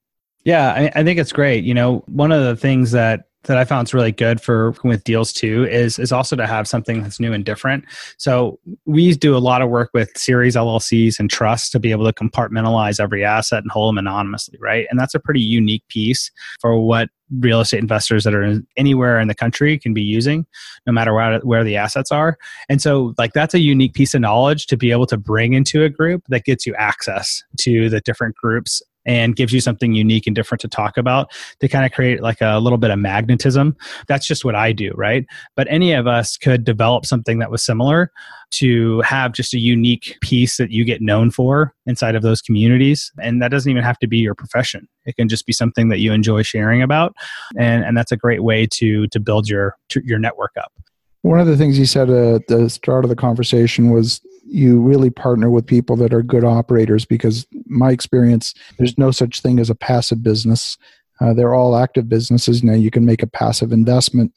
Yeah, 0.45 0.73
I, 0.73 1.01
I 1.01 1.05
think 1.05 1.19
it's 1.19 1.33
great. 1.33 1.65
You 1.65 1.75
know, 1.75 2.05
one 2.07 2.33
of 2.33 2.45
the 2.45 2.55
things 2.55 2.93
that 2.93 3.26
that 3.47 3.57
I 3.57 3.65
found 3.65 3.89
is 3.89 3.95
really 3.95 4.13
good 4.13 4.41
for 4.41 4.75
with 4.85 5.05
deals 5.05 5.33
too 5.33 5.65
is 5.65 5.99
is 5.99 6.13
also 6.13 6.37
to 6.37 6.47
have 6.47 6.69
something 6.69 7.03
that's 7.03 7.19
new 7.19 7.33
and 7.33 7.45
different. 7.45 7.85
So 8.19 8.59
we 8.85 9.15
do 9.15 9.37
a 9.37 9.39
lot 9.39 9.63
of 9.63 9.71
work 9.71 9.91
with 9.95 10.17
series 10.17 10.57
LLCs 10.57 11.19
and 11.19 11.31
trusts 11.31 11.71
to 11.71 11.81
be 11.81 11.91
able 11.91 12.05
to 12.05 12.13
compartmentalize 12.13 13.01
every 13.01 13.25
asset 13.25 13.63
and 13.63 13.71
hold 13.71 13.91
them 13.91 13.99
anonymously, 13.99 14.59
right? 14.61 14.87
And 14.91 14.99
that's 14.99 15.15
a 15.15 15.21
pretty 15.21 15.41
unique 15.41 15.87
piece 15.89 16.31
for 16.61 16.79
what 16.79 17.09
real 17.41 17.61
estate 17.61 17.81
investors 17.81 18.25
that 18.25 18.35
are 18.35 18.61
anywhere 18.77 19.19
in 19.19 19.27
the 19.27 19.35
country 19.35 19.79
can 19.79 19.93
be 19.93 20.03
using 20.03 20.47
no 20.87 20.93
matter 20.93 21.13
where, 21.13 21.41
where 21.41 21.65
the 21.65 21.77
assets 21.77 22.13
are 22.13 22.39
and 22.69 22.81
so 22.81 23.15
like 23.19 23.33
that's 23.33 23.53
a 23.53 23.59
unique 23.59 23.95
piece 23.95 24.15
of 24.15 24.21
knowledge 24.21 24.67
to 24.67 24.77
be 24.77 24.93
able 24.93 25.07
to 25.07 25.17
bring 25.17 25.53
into 25.53 25.83
a 25.83 25.89
group 25.89 26.23
that 26.29 26.45
gets 26.45 26.67
you 26.67 26.75
access 26.77 27.43
to 27.59 27.89
the 27.89 28.01
different 28.03 28.37
groups 28.37 28.81
and 29.07 29.37
gives 29.37 29.53
you 29.53 29.61
something 29.61 29.95
unique 29.95 30.27
and 30.27 30.37
different 30.37 30.61
to 30.61 30.69
talk 30.69 30.99
about 30.99 31.31
to 31.61 31.69
kind 31.69 31.87
of 31.87 31.93
create 31.93 32.21
like 32.21 32.41
a 32.41 32.59
little 32.59 32.77
bit 32.77 32.91
of 32.91 32.99
magnetism. 32.99 33.77
That's 34.09 34.27
just 34.27 34.45
what 34.45 34.55
I 34.55 34.73
do, 34.73 34.93
right? 34.95 35.25
But 35.55 35.67
any 35.71 35.93
of 35.93 36.07
us 36.07 36.37
could 36.37 36.65
develop 36.65 37.07
something 37.07 37.39
that 37.39 37.51
was 37.51 37.65
similar 37.65 38.13
to 38.51 39.01
have 39.01 39.33
just 39.33 39.55
a 39.55 39.59
unique 39.59 40.19
piece 40.21 40.57
that 40.57 40.71
you 40.71 40.85
get 40.85 41.01
known 41.01 41.31
for 41.31 41.75
inside 41.87 42.15
of 42.15 42.23
those 42.23 42.43
communities. 42.43 43.13
And 43.21 43.41
that 43.43 43.49
doesn't 43.49 43.71
even 43.71 43.83
have 43.83 43.99
to 44.01 44.07
be 44.07 44.19
your 44.19 44.35
profession. 44.35 44.89
It 45.05 45.17
can 45.17 45.29
just 45.29 45.47
be 45.47 45.53
something 45.53 45.89
that 45.89 45.99
you 45.99 46.13
enjoy 46.13 46.43
sharing 46.43 46.83
about. 46.83 47.15
And, 47.59 47.85
and 47.85 47.97
that's 47.97 48.13
a 48.13 48.17
great 48.17 48.43
way 48.43 48.67
to, 48.73 49.07
to 49.09 49.21
build 49.21 49.49
your, 49.49 49.77
to 49.91 50.03
your 50.05 50.19
network 50.19 50.53
up. 50.59 50.73
One 51.23 51.41
of 51.41 51.47
the 51.49 51.57
things 51.57 51.79
you 51.79 51.87
said 51.87 52.09
at 52.09 52.47
the 52.47 52.71
start 52.71 53.05
of 53.05 53.09
the 53.09 53.17
conversation 53.17 53.91
was 53.91 54.21
you 54.49 54.81
really 54.81 55.11
partner 55.11 55.51
with 55.51 55.67
people 55.67 55.97
that 55.97 56.15
are 56.15 56.23
good 56.23 56.45
operators 56.45 57.05
because 57.05 57.47
my 57.67 57.91
experience 57.91 58.55
there's 58.79 58.97
no 58.97 59.11
such 59.11 59.41
thing 59.41 59.59
as 59.59 59.71
a 59.71 59.75
passive 59.75 60.23
business. 60.23 60.77
Uh, 61.21 61.33
they're 61.33 61.55
all 61.55 61.77
active 61.77 62.09
businesses. 62.09 62.63
Now 62.63 62.75
you 62.75 62.91
can 62.91 63.05
make 63.05 63.23
a 63.23 63.27
passive 63.27 63.73
investment 63.73 64.33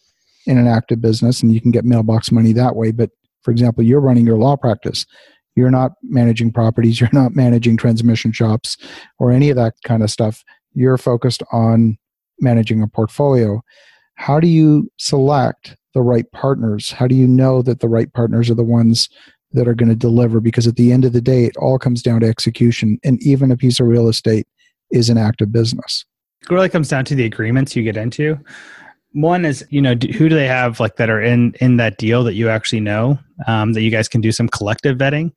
in 0.46 0.58
an 0.58 0.68
active 0.68 1.02
business 1.02 1.42
and 1.42 1.54
you 1.54 1.62
can 1.62 1.72
get 1.72 1.86
mailbox 1.86 2.32
money 2.32 2.54
that 2.54 2.76
way. 2.76 2.92
But 2.92 3.12
for 3.44 3.52
example 3.52 3.84
you're 3.84 4.00
running 4.00 4.26
your 4.26 4.38
law 4.38 4.56
practice. 4.56 5.06
You're 5.56 5.72
not 5.72 5.92
managing 6.04 6.52
properties. 6.52 7.00
You're 7.02 7.10
not 7.12 7.36
managing 7.36 7.78
transmission 7.78 8.32
shops 8.32 8.78
or 9.20 9.32
any 9.32 9.50
of 9.50 9.58
that 9.58 9.76
kind 9.84 10.04
of 10.04 10.10
stuff. 10.10 10.44
You're 10.74 10.98
focused 10.98 11.44
on 11.52 11.98
managing 12.40 12.82
a 12.82 12.88
portfolio. 12.88 13.62
How 14.16 14.40
do 14.40 14.48
you 14.48 14.90
select 14.98 15.76
the 15.94 16.02
right 16.02 16.32
partners? 16.32 16.92
How 16.92 17.08
do 17.08 17.16
you 17.16 17.28
know 17.28 17.62
that 17.62 17.80
the 17.80 17.90
right 17.90 18.12
partners 18.14 18.50
are 18.50 18.56
the 18.56 18.64
ones 18.64 19.10
that 19.54 19.68
are 19.68 19.74
going 19.74 19.90
to 19.90 19.96
deliver 19.96 20.40
because 20.40 20.68
at 20.68 20.76
the 20.76 20.92
end 20.92 21.06
of 21.06 21.14
the 21.14 21.22
day 21.22 21.46
it 21.46 21.58
all 21.58 21.80
comes 21.80 22.02
down 22.02 22.20
to 22.22 22.28
execution 22.28 23.00
and 23.04 23.22
even 23.24 23.52
a 23.52 23.58
piece 23.58 23.80
of 23.80 23.88
real 23.88 24.08
estate 24.08 24.48
is 24.92 25.10
an 25.10 25.18
active 25.18 25.52
business 25.52 26.06
It 26.42 26.50
really 26.52 26.70
comes 26.70 26.90
down 26.90 27.06
to 27.06 27.16
the 27.16 27.26
agreements 27.26 27.76
you 27.76 27.84
get 27.84 27.98
into. 27.98 28.40
One 29.14 29.44
is, 29.44 29.66
you 29.72 29.82
know, 29.82 29.96
who 29.96 30.30
do 30.30 30.36
they 30.36 30.48
have 30.48 30.80
like 30.80 30.98
that 30.98 31.10
are 31.10 31.22
in 31.22 31.56
in 31.62 31.78
that 31.78 31.98
deal 31.98 32.24
that 32.26 32.36
you 32.36 32.48
actually 32.48 32.80
know 32.80 33.18
um, 33.48 33.74
that 33.74 33.82
you 33.82 33.90
guys 33.90 34.08
can 34.08 34.22
do 34.22 34.32
some 34.32 34.48
collective 34.50 35.00
vetting? 35.00 35.32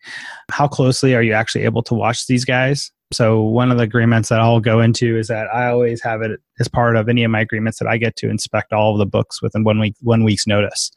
How 0.51 0.69
closely 0.69 1.15
are 1.15 1.23
you 1.23 1.33
actually 1.33 1.65
able 1.65 1.83
to 1.85 1.95
watch 1.95 2.27
these 2.27 2.45
guys? 2.45 2.91
So 3.13 3.41
one 3.43 3.71
of 3.71 3.79
the 3.79 3.85
agreements 3.85 4.29
that 4.29 4.41
I'll 4.41 4.61
go 4.61 4.81
into 4.81 5.19
is 5.19 5.29
that 5.29 5.47
I 5.55 5.69
always 5.69 6.03
have 6.03 6.23
it 6.23 6.41
as 6.61 6.69
part 6.69 6.97
of 6.97 7.09
any 7.09 7.25
of 7.25 7.31
my 7.31 7.41
agreements 7.41 7.79
that 7.79 7.89
I 7.89 7.97
get 7.97 8.17
to 8.17 8.31
inspect 8.31 8.73
all 8.73 8.93
of 8.93 8.99
the 8.99 9.07
books 9.07 9.41
within 9.43 9.65
one 9.65 9.79
week 9.79 9.95
one 10.01 10.23
week's 10.23 10.47
notice. 10.47 10.91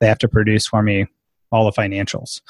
They 0.00 0.06
have 0.06 0.18
to 0.18 0.28
produce 0.28 0.66
for 0.66 0.82
me 0.82 1.06
all 1.52 1.64
the 1.64 1.72
financials. 1.72 2.40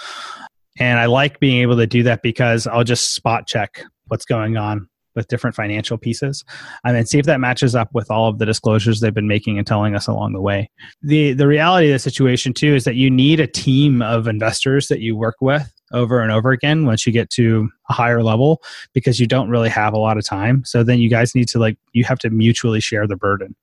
And 0.79 0.99
I 0.99 1.07
like 1.07 1.41
being 1.41 1.61
able 1.61 1.77
to 1.77 1.87
do 1.87 2.03
that 2.05 2.23
because 2.23 2.67
I'll 2.67 2.85
just 2.85 3.15
spot 3.15 3.47
check 3.47 3.83
what's 4.07 4.25
going 4.25 4.57
on 4.57 4.89
with 5.19 5.27
different 5.27 5.57
financial 5.57 5.99
pieces 5.99 6.45
um, 6.49 6.79
and 6.85 6.97
then 6.97 7.05
see 7.05 7.19
if 7.19 7.27
that 7.27 7.41
matches 7.41 7.75
up 7.75 7.89
with 7.93 8.09
all 8.09 8.29
of 8.29 8.39
the 8.39 8.47
disclosures 8.47 9.01
they've 9.01 9.13
been 9.13 9.27
making 9.27 9.59
and 9.59 9.67
telling 9.67 9.97
us 9.97 10.07
along 10.07 10.33
the 10.33 10.41
way. 10.41 10.71
The 11.03 11.33
the 11.33 11.49
reality 11.49 11.89
of 11.89 11.95
the 11.95 11.99
situation 11.99 12.55
too 12.55 12.75
is 12.75 12.85
that 12.85 12.95
you 12.95 13.11
need 13.11 13.41
a 13.41 13.47
team 13.47 14.01
of 14.01 14.29
investors 14.29 14.87
that 14.89 15.01
you 15.01 15.17
work 15.17 15.35
with 15.41 15.71
over 15.93 16.21
and 16.21 16.31
over 16.31 16.53
again 16.53 16.87
once 16.87 17.07
you 17.07 17.13
get 17.13 17.31
to 17.31 17.69
a 17.91 17.93
higher 17.93 18.23
level 18.23 18.63
because 18.93 19.19
you 19.19 19.27
don't 19.27 19.51
really 19.51 19.71
have 19.71 19.93
a 19.93 19.99
lot 19.99 20.19
of 20.19 20.25
time. 20.25 20.65
So 20.65 20.85
then 20.85 21.01
you 21.01 21.11
guys 21.11 21.35
need 21.35 21.49
to 21.49 21.59
like 21.59 21.77
you 21.93 22.05
have 22.05 22.21
to 22.21 22.31
mutually 22.31 22.81
share 22.81 23.07
the 23.07 23.17
burden 23.17 23.57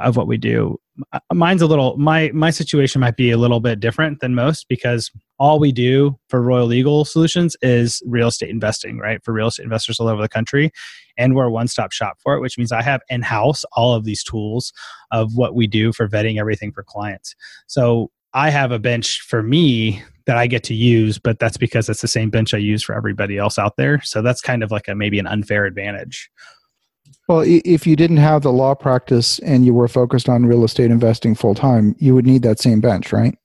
of 0.00 0.16
what 0.16 0.26
we 0.26 0.36
do. 0.36 0.78
Uh, 1.12 1.20
mine's 1.32 1.62
a 1.62 1.66
little 1.66 1.96
my 1.96 2.30
my 2.32 2.50
situation 2.50 3.00
might 3.00 3.16
be 3.16 3.30
a 3.30 3.36
little 3.36 3.60
bit 3.60 3.80
different 3.80 4.20
than 4.20 4.34
most 4.34 4.66
because 4.68 5.10
all 5.38 5.58
we 5.58 5.70
do 5.70 6.18
for 6.28 6.42
Royal 6.42 6.66
Legal 6.66 7.04
Solutions 7.04 7.56
is 7.62 8.02
real 8.06 8.28
estate 8.28 8.50
investing, 8.50 8.98
right? 8.98 9.22
For 9.22 9.32
real 9.32 9.48
estate 9.48 9.64
investors 9.64 10.00
all 10.00 10.08
over 10.08 10.22
the 10.22 10.28
country. 10.28 10.70
And 11.18 11.34
we're 11.34 11.46
a 11.46 11.50
one 11.50 11.68
stop 11.68 11.92
shop 11.92 12.16
for 12.20 12.34
it, 12.34 12.40
which 12.40 12.58
means 12.58 12.72
I 12.72 12.82
have 12.82 13.00
in 13.08 13.22
house 13.22 13.64
all 13.72 13.94
of 13.94 14.04
these 14.04 14.24
tools 14.24 14.72
of 15.12 15.36
what 15.36 15.54
we 15.54 15.66
do 15.66 15.92
for 15.92 16.08
vetting 16.08 16.40
everything 16.40 16.72
for 16.72 16.82
clients. 16.82 17.34
So 17.66 18.10
I 18.32 18.50
have 18.50 18.72
a 18.72 18.78
bench 18.78 19.20
for 19.20 19.42
me 19.42 20.02
that 20.26 20.36
I 20.36 20.46
get 20.46 20.64
to 20.64 20.74
use, 20.74 21.18
but 21.18 21.38
that's 21.38 21.56
because 21.56 21.88
it's 21.88 22.02
the 22.02 22.08
same 22.08 22.30
bench 22.30 22.52
I 22.52 22.58
use 22.58 22.82
for 22.82 22.94
everybody 22.94 23.38
else 23.38 23.58
out 23.58 23.76
there. 23.76 24.00
So 24.02 24.22
that's 24.22 24.40
kind 24.40 24.62
of 24.62 24.70
like 24.70 24.88
a 24.88 24.94
maybe 24.94 25.18
an 25.18 25.26
unfair 25.26 25.64
advantage. 25.64 26.30
Well, 27.28 27.42
if 27.44 27.86
you 27.86 27.96
didn't 27.96 28.18
have 28.18 28.42
the 28.42 28.52
law 28.52 28.74
practice 28.74 29.40
and 29.40 29.66
you 29.66 29.74
were 29.74 29.88
focused 29.88 30.28
on 30.28 30.46
real 30.46 30.64
estate 30.64 30.90
investing 30.90 31.34
full 31.34 31.54
time, 31.54 31.96
you 31.98 32.14
would 32.14 32.26
need 32.26 32.42
that 32.42 32.60
same 32.60 32.80
bench, 32.80 33.12
right? 33.12 33.36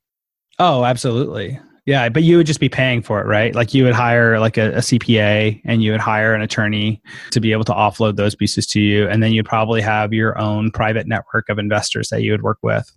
Oh, 0.59 0.85
absolutely. 0.85 1.59
Yeah, 1.87 2.09
but 2.09 2.21
you 2.21 2.37
would 2.37 2.45
just 2.45 2.59
be 2.59 2.69
paying 2.69 3.01
for 3.01 3.19
it, 3.19 3.25
right? 3.25 3.55
Like 3.55 3.73
you 3.73 3.83
would 3.85 3.95
hire 3.95 4.39
like 4.39 4.57
a, 4.57 4.73
a, 4.73 4.77
CPA 4.79 5.61
and 5.65 5.81
you 5.81 5.91
would 5.91 5.99
hire 5.99 6.35
an 6.35 6.41
attorney 6.43 7.01
to 7.31 7.39
be 7.39 7.51
able 7.51 7.63
to 7.63 7.71
offload 7.71 8.17
those 8.17 8.35
pieces 8.35 8.67
to 8.67 8.79
you, 8.79 9.07
and 9.07 9.23
then 9.23 9.31
you'd 9.31 9.47
probably 9.47 9.81
have 9.81 10.13
your 10.13 10.37
own 10.37 10.69
private 10.69 11.07
network 11.07 11.49
of 11.49 11.57
investors 11.57 12.09
that 12.09 12.21
you 12.21 12.31
would 12.31 12.43
work 12.43 12.59
with. 12.61 12.91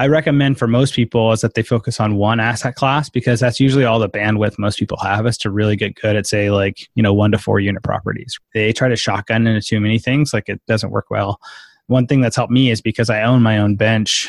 I 0.00 0.06
recommend 0.06 0.58
for 0.58 0.68
most 0.68 0.94
people 0.94 1.32
is 1.32 1.40
that 1.40 1.54
they 1.54 1.62
focus 1.62 1.98
on 1.98 2.14
one 2.14 2.38
asset 2.38 2.76
class 2.76 3.10
because 3.10 3.40
that's 3.40 3.58
usually 3.58 3.84
all 3.84 3.98
the 3.98 4.08
bandwidth 4.08 4.56
most 4.56 4.78
people 4.78 4.96
have 4.98 5.26
is 5.26 5.36
to 5.38 5.50
really 5.50 5.74
get 5.74 5.96
good 5.96 6.14
at 6.14 6.26
say 6.26 6.50
like, 6.50 6.88
you 6.94 7.02
know, 7.02 7.12
one 7.12 7.32
to 7.32 7.38
four 7.38 7.58
unit 7.58 7.82
properties. 7.82 8.38
They 8.54 8.72
try 8.72 8.88
to 8.88 8.96
shotgun 8.96 9.46
into 9.48 9.60
too 9.60 9.80
many 9.80 9.98
things, 9.98 10.32
like 10.32 10.48
it 10.48 10.60
doesn't 10.68 10.92
work 10.92 11.10
well. 11.10 11.40
One 11.88 12.06
thing 12.06 12.20
that's 12.20 12.36
helped 12.36 12.52
me 12.52 12.70
is 12.70 12.80
because 12.80 13.10
I 13.10 13.22
own 13.22 13.42
my 13.42 13.58
own 13.58 13.74
bench 13.74 14.28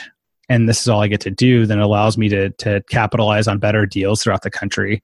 and 0.49 0.67
this 0.67 0.81
is 0.81 0.89
all 0.89 1.01
I 1.01 1.07
get 1.07 1.21
to 1.21 1.31
do, 1.31 1.67
then 1.67 1.77
it 1.77 1.83
allows 1.83 2.17
me 2.17 2.29
to 2.29 2.49
to 2.49 2.81
capitalize 2.89 3.47
on 3.47 3.59
better 3.59 3.85
deals 3.85 4.23
throughout 4.23 4.41
the 4.41 4.49
country 4.49 5.03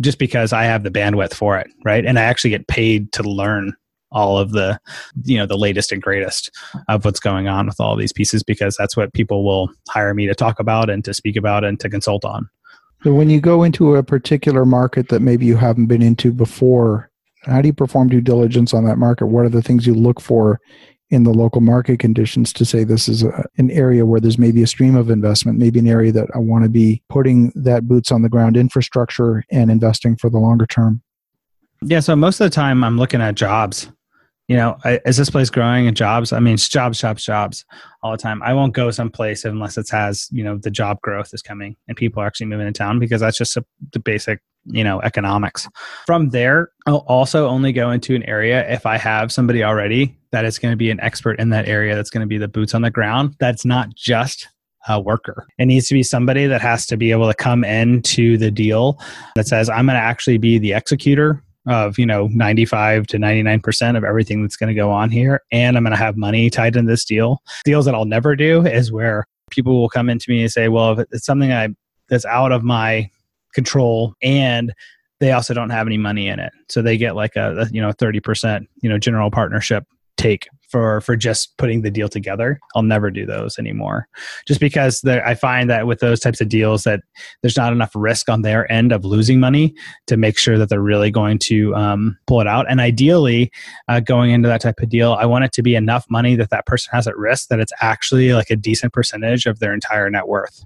just 0.00 0.18
because 0.18 0.52
I 0.54 0.64
have 0.64 0.84
the 0.84 0.90
bandwidth 0.90 1.34
for 1.34 1.58
it, 1.58 1.68
right? 1.84 2.04
And 2.04 2.18
I 2.18 2.22
actually 2.22 2.50
get 2.50 2.66
paid 2.66 3.12
to 3.12 3.22
learn 3.22 3.74
all 4.12 4.38
of 4.38 4.52
the 4.52 4.78
you 5.24 5.36
know 5.36 5.46
the 5.46 5.56
latest 5.56 5.92
and 5.92 6.02
greatest 6.02 6.50
of 6.88 7.04
what's 7.04 7.20
going 7.20 7.48
on 7.48 7.66
with 7.66 7.80
all 7.80 7.96
these 7.96 8.12
pieces 8.12 8.42
because 8.42 8.76
that's 8.76 8.96
what 8.96 9.12
people 9.12 9.44
will 9.44 9.70
hire 9.88 10.14
me 10.14 10.26
to 10.26 10.34
talk 10.34 10.60
about 10.60 10.88
and 10.88 11.04
to 11.04 11.12
speak 11.12 11.36
about 11.36 11.64
and 11.64 11.80
to 11.80 11.88
consult 11.88 12.24
on. 12.24 12.48
So 13.02 13.12
when 13.12 13.30
you 13.30 13.40
go 13.40 13.62
into 13.62 13.94
a 13.94 14.02
particular 14.02 14.64
market 14.64 15.08
that 15.08 15.20
maybe 15.20 15.46
you 15.46 15.56
haven't 15.56 15.86
been 15.86 16.02
into 16.02 16.32
before 16.32 17.10
how 17.46 17.62
do 17.62 17.68
you 17.68 17.72
perform 17.72 18.08
due 18.08 18.20
diligence 18.20 18.74
on 18.74 18.84
that 18.84 18.98
market? 18.98 19.26
What 19.26 19.44
are 19.44 19.50
the 19.50 19.62
things 19.62 19.86
you 19.86 19.94
look 19.94 20.20
for 20.20 20.60
in 21.10 21.22
the 21.22 21.32
local 21.32 21.60
market 21.60 22.00
conditions 22.00 22.52
to 22.52 22.64
say 22.64 22.82
this 22.82 23.08
is 23.08 23.22
a, 23.22 23.44
an 23.58 23.70
area 23.70 24.04
where 24.04 24.18
there's 24.18 24.38
maybe 24.38 24.62
a 24.62 24.66
stream 24.66 24.96
of 24.96 25.08
investment, 25.08 25.58
maybe 25.58 25.78
an 25.78 25.86
area 25.86 26.10
that 26.10 26.28
I 26.34 26.38
want 26.38 26.64
to 26.64 26.70
be 26.70 27.02
putting 27.08 27.52
that 27.54 27.86
boots 27.86 28.10
on 28.10 28.22
the 28.22 28.28
ground 28.28 28.56
infrastructure 28.56 29.44
and 29.50 29.70
investing 29.70 30.16
for 30.16 30.28
the 30.28 30.38
longer 30.38 30.66
term? 30.66 31.02
Yeah, 31.82 32.00
so 32.00 32.16
most 32.16 32.40
of 32.40 32.46
the 32.46 32.54
time 32.54 32.82
I'm 32.82 32.98
looking 32.98 33.20
at 33.20 33.36
jobs 33.36 33.88
you 34.48 34.56
know, 34.56 34.78
is 34.84 35.16
this 35.16 35.30
place 35.30 35.50
growing 35.50 35.86
in 35.86 35.94
jobs? 35.94 36.32
I 36.32 36.38
mean, 36.38 36.54
it's 36.54 36.68
jobs, 36.68 37.00
jobs, 37.00 37.24
jobs 37.24 37.64
all 38.02 38.12
the 38.12 38.16
time. 38.16 38.42
I 38.42 38.54
won't 38.54 38.74
go 38.74 38.90
someplace 38.92 39.44
unless 39.44 39.76
it 39.76 39.88
has, 39.90 40.28
you 40.30 40.44
know, 40.44 40.56
the 40.56 40.70
job 40.70 41.00
growth 41.00 41.34
is 41.34 41.42
coming 41.42 41.76
and 41.88 41.96
people 41.96 42.22
are 42.22 42.26
actually 42.26 42.46
moving 42.46 42.66
to 42.66 42.72
town 42.72 43.00
because 43.00 43.20
that's 43.20 43.38
just 43.38 43.56
a, 43.56 43.64
the 43.92 43.98
basic, 43.98 44.40
you 44.66 44.84
know, 44.84 45.00
economics. 45.00 45.68
From 46.06 46.30
there, 46.30 46.70
I'll 46.86 47.04
also 47.08 47.48
only 47.48 47.72
go 47.72 47.90
into 47.90 48.14
an 48.14 48.22
area 48.22 48.68
if 48.70 48.86
I 48.86 48.98
have 48.98 49.32
somebody 49.32 49.64
already 49.64 50.16
that 50.30 50.44
is 50.44 50.60
going 50.60 50.72
to 50.72 50.76
be 50.76 50.90
an 50.90 51.00
expert 51.00 51.40
in 51.40 51.50
that 51.50 51.66
area 51.66 51.96
that's 51.96 52.10
going 52.10 52.20
to 52.20 52.28
be 52.28 52.38
the 52.38 52.48
boots 52.48 52.72
on 52.72 52.82
the 52.82 52.90
ground. 52.90 53.34
That's 53.40 53.64
not 53.64 53.94
just 53.96 54.48
a 54.88 55.00
worker. 55.00 55.48
It 55.58 55.66
needs 55.66 55.88
to 55.88 55.94
be 55.94 56.04
somebody 56.04 56.46
that 56.46 56.60
has 56.60 56.86
to 56.86 56.96
be 56.96 57.10
able 57.10 57.26
to 57.26 57.34
come 57.34 57.64
into 57.64 58.38
the 58.38 58.52
deal 58.52 59.00
that 59.34 59.48
says, 59.48 59.68
I'm 59.68 59.86
going 59.86 59.96
to 59.96 60.02
actually 60.02 60.38
be 60.38 60.58
the 60.58 60.74
executor 60.74 61.42
of 61.66 61.98
you 61.98 62.06
know 62.06 62.28
95 62.32 63.06
to 63.08 63.16
99% 63.18 63.96
of 63.96 64.04
everything 64.04 64.42
that's 64.42 64.56
going 64.56 64.68
to 64.68 64.74
go 64.74 64.90
on 64.90 65.10
here 65.10 65.42
and 65.50 65.76
i'm 65.76 65.82
going 65.82 65.90
to 65.90 65.96
have 65.96 66.16
money 66.16 66.50
tied 66.50 66.76
in 66.76 66.86
this 66.86 67.04
deal. 67.04 67.42
Deals 67.64 67.84
that 67.86 67.94
i'll 67.94 68.04
never 68.04 68.36
do 68.36 68.66
is 68.66 68.92
where 68.92 69.26
people 69.50 69.80
will 69.80 69.88
come 69.88 70.08
into 70.08 70.30
me 70.30 70.42
and 70.42 70.50
say 70.50 70.68
well 70.68 70.98
if 70.98 71.06
it's 71.12 71.26
something 71.26 71.52
i 71.52 71.68
that's 72.08 72.24
out 72.24 72.52
of 72.52 72.62
my 72.62 73.10
control 73.52 74.14
and 74.22 74.72
they 75.18 75.32
also 75.32 75.54
don't 75.54 75.70
have 75.70 75.86
any 75.86 75.96
money 75.96 76.28
in 76.28 76.38
it. 76.38 76.52
So 76.68 76.82
they 76.82 76.98
get 76.98 77.16
like 77.16 77.36
a, 77.36 77.66
you 77.72 77.80
know 77.80 77.90
30% 77.90 78.66
you 78.82 78.88
know 78.88 78.98
general 78.98 79.30
partnership 79.30 79.84
take 80.16 80.46
for 80.68 81.00
for 81.00 81.16
just 81.16 81.56
putting 81.58 81.82
the 81.82 81.90
deal 81.90 82.08
together. 82.08 82.58
I'll 82.74 82.82
never 82.82 83.10
do 83.10 83.26
those 83.26 83.58
anymore, 83.58 84.08
just 84.46 84.60
because 84.60 85.04
I 85.04 85.34
find 85.34 85.70
that 85.70 85.86
with 85.86 86.00
those 86.00 86.20
types 86.20 86.40
of 86.40 86.48
deals 86.48 86.84
that 86.84 87.00
there's 87.42 87.56
not 87.56 87.72
enough 87.72 87.92
risk 87.94 88.28
on 88.28 88.42
their 88.42 88.70
end 88.70 88.92
of 88.92 89.04
losing 89.04 89.40
money 89.40 89.74
to 90.06 90.16
make 90.16 90.38
sure 90.38 90.58
that 90.58 90.68
they're 90.68 90.80
really 90.80 91.10
going 91.10 91.38
to 91.40 91.74
um, 91.74 92.18
pull 92.26 92.40
it 92.40 92.46
out. 92.46 92.66
And 92.68 92.80
ideally, 92.80 93.50
uh, 93.88 94.00
going 94.00 94.30
into 94.30 94.48
that 94.48 94.60
type 94.60 94.80
of 94.80 94.88
deal, 94.88 95.14
I 95.14 95.26
want 95.26 95.44
it 95.44 95.52
to 95.52 95.62
be 95.62 95.74
enough 95.74 96.06
money 96.10 96.36
that 96.36 96.50
that 96.50 96.66
person 96.66 96.90
has 96.92 97.06
at 97.06 97.16
risk 97.16 97.48
that 97.48 97.60
it's 97.60 97.72
actually 97.80 98.32
like 98.32 98.50
a 98.50 98.56
decent 98.56 98.92
percentage 98.92 99.46
of 99.46 99.58
their 99.58 99.72
entire 99.72 100.10
net 100.10 100.28
worth. 100.28 100.64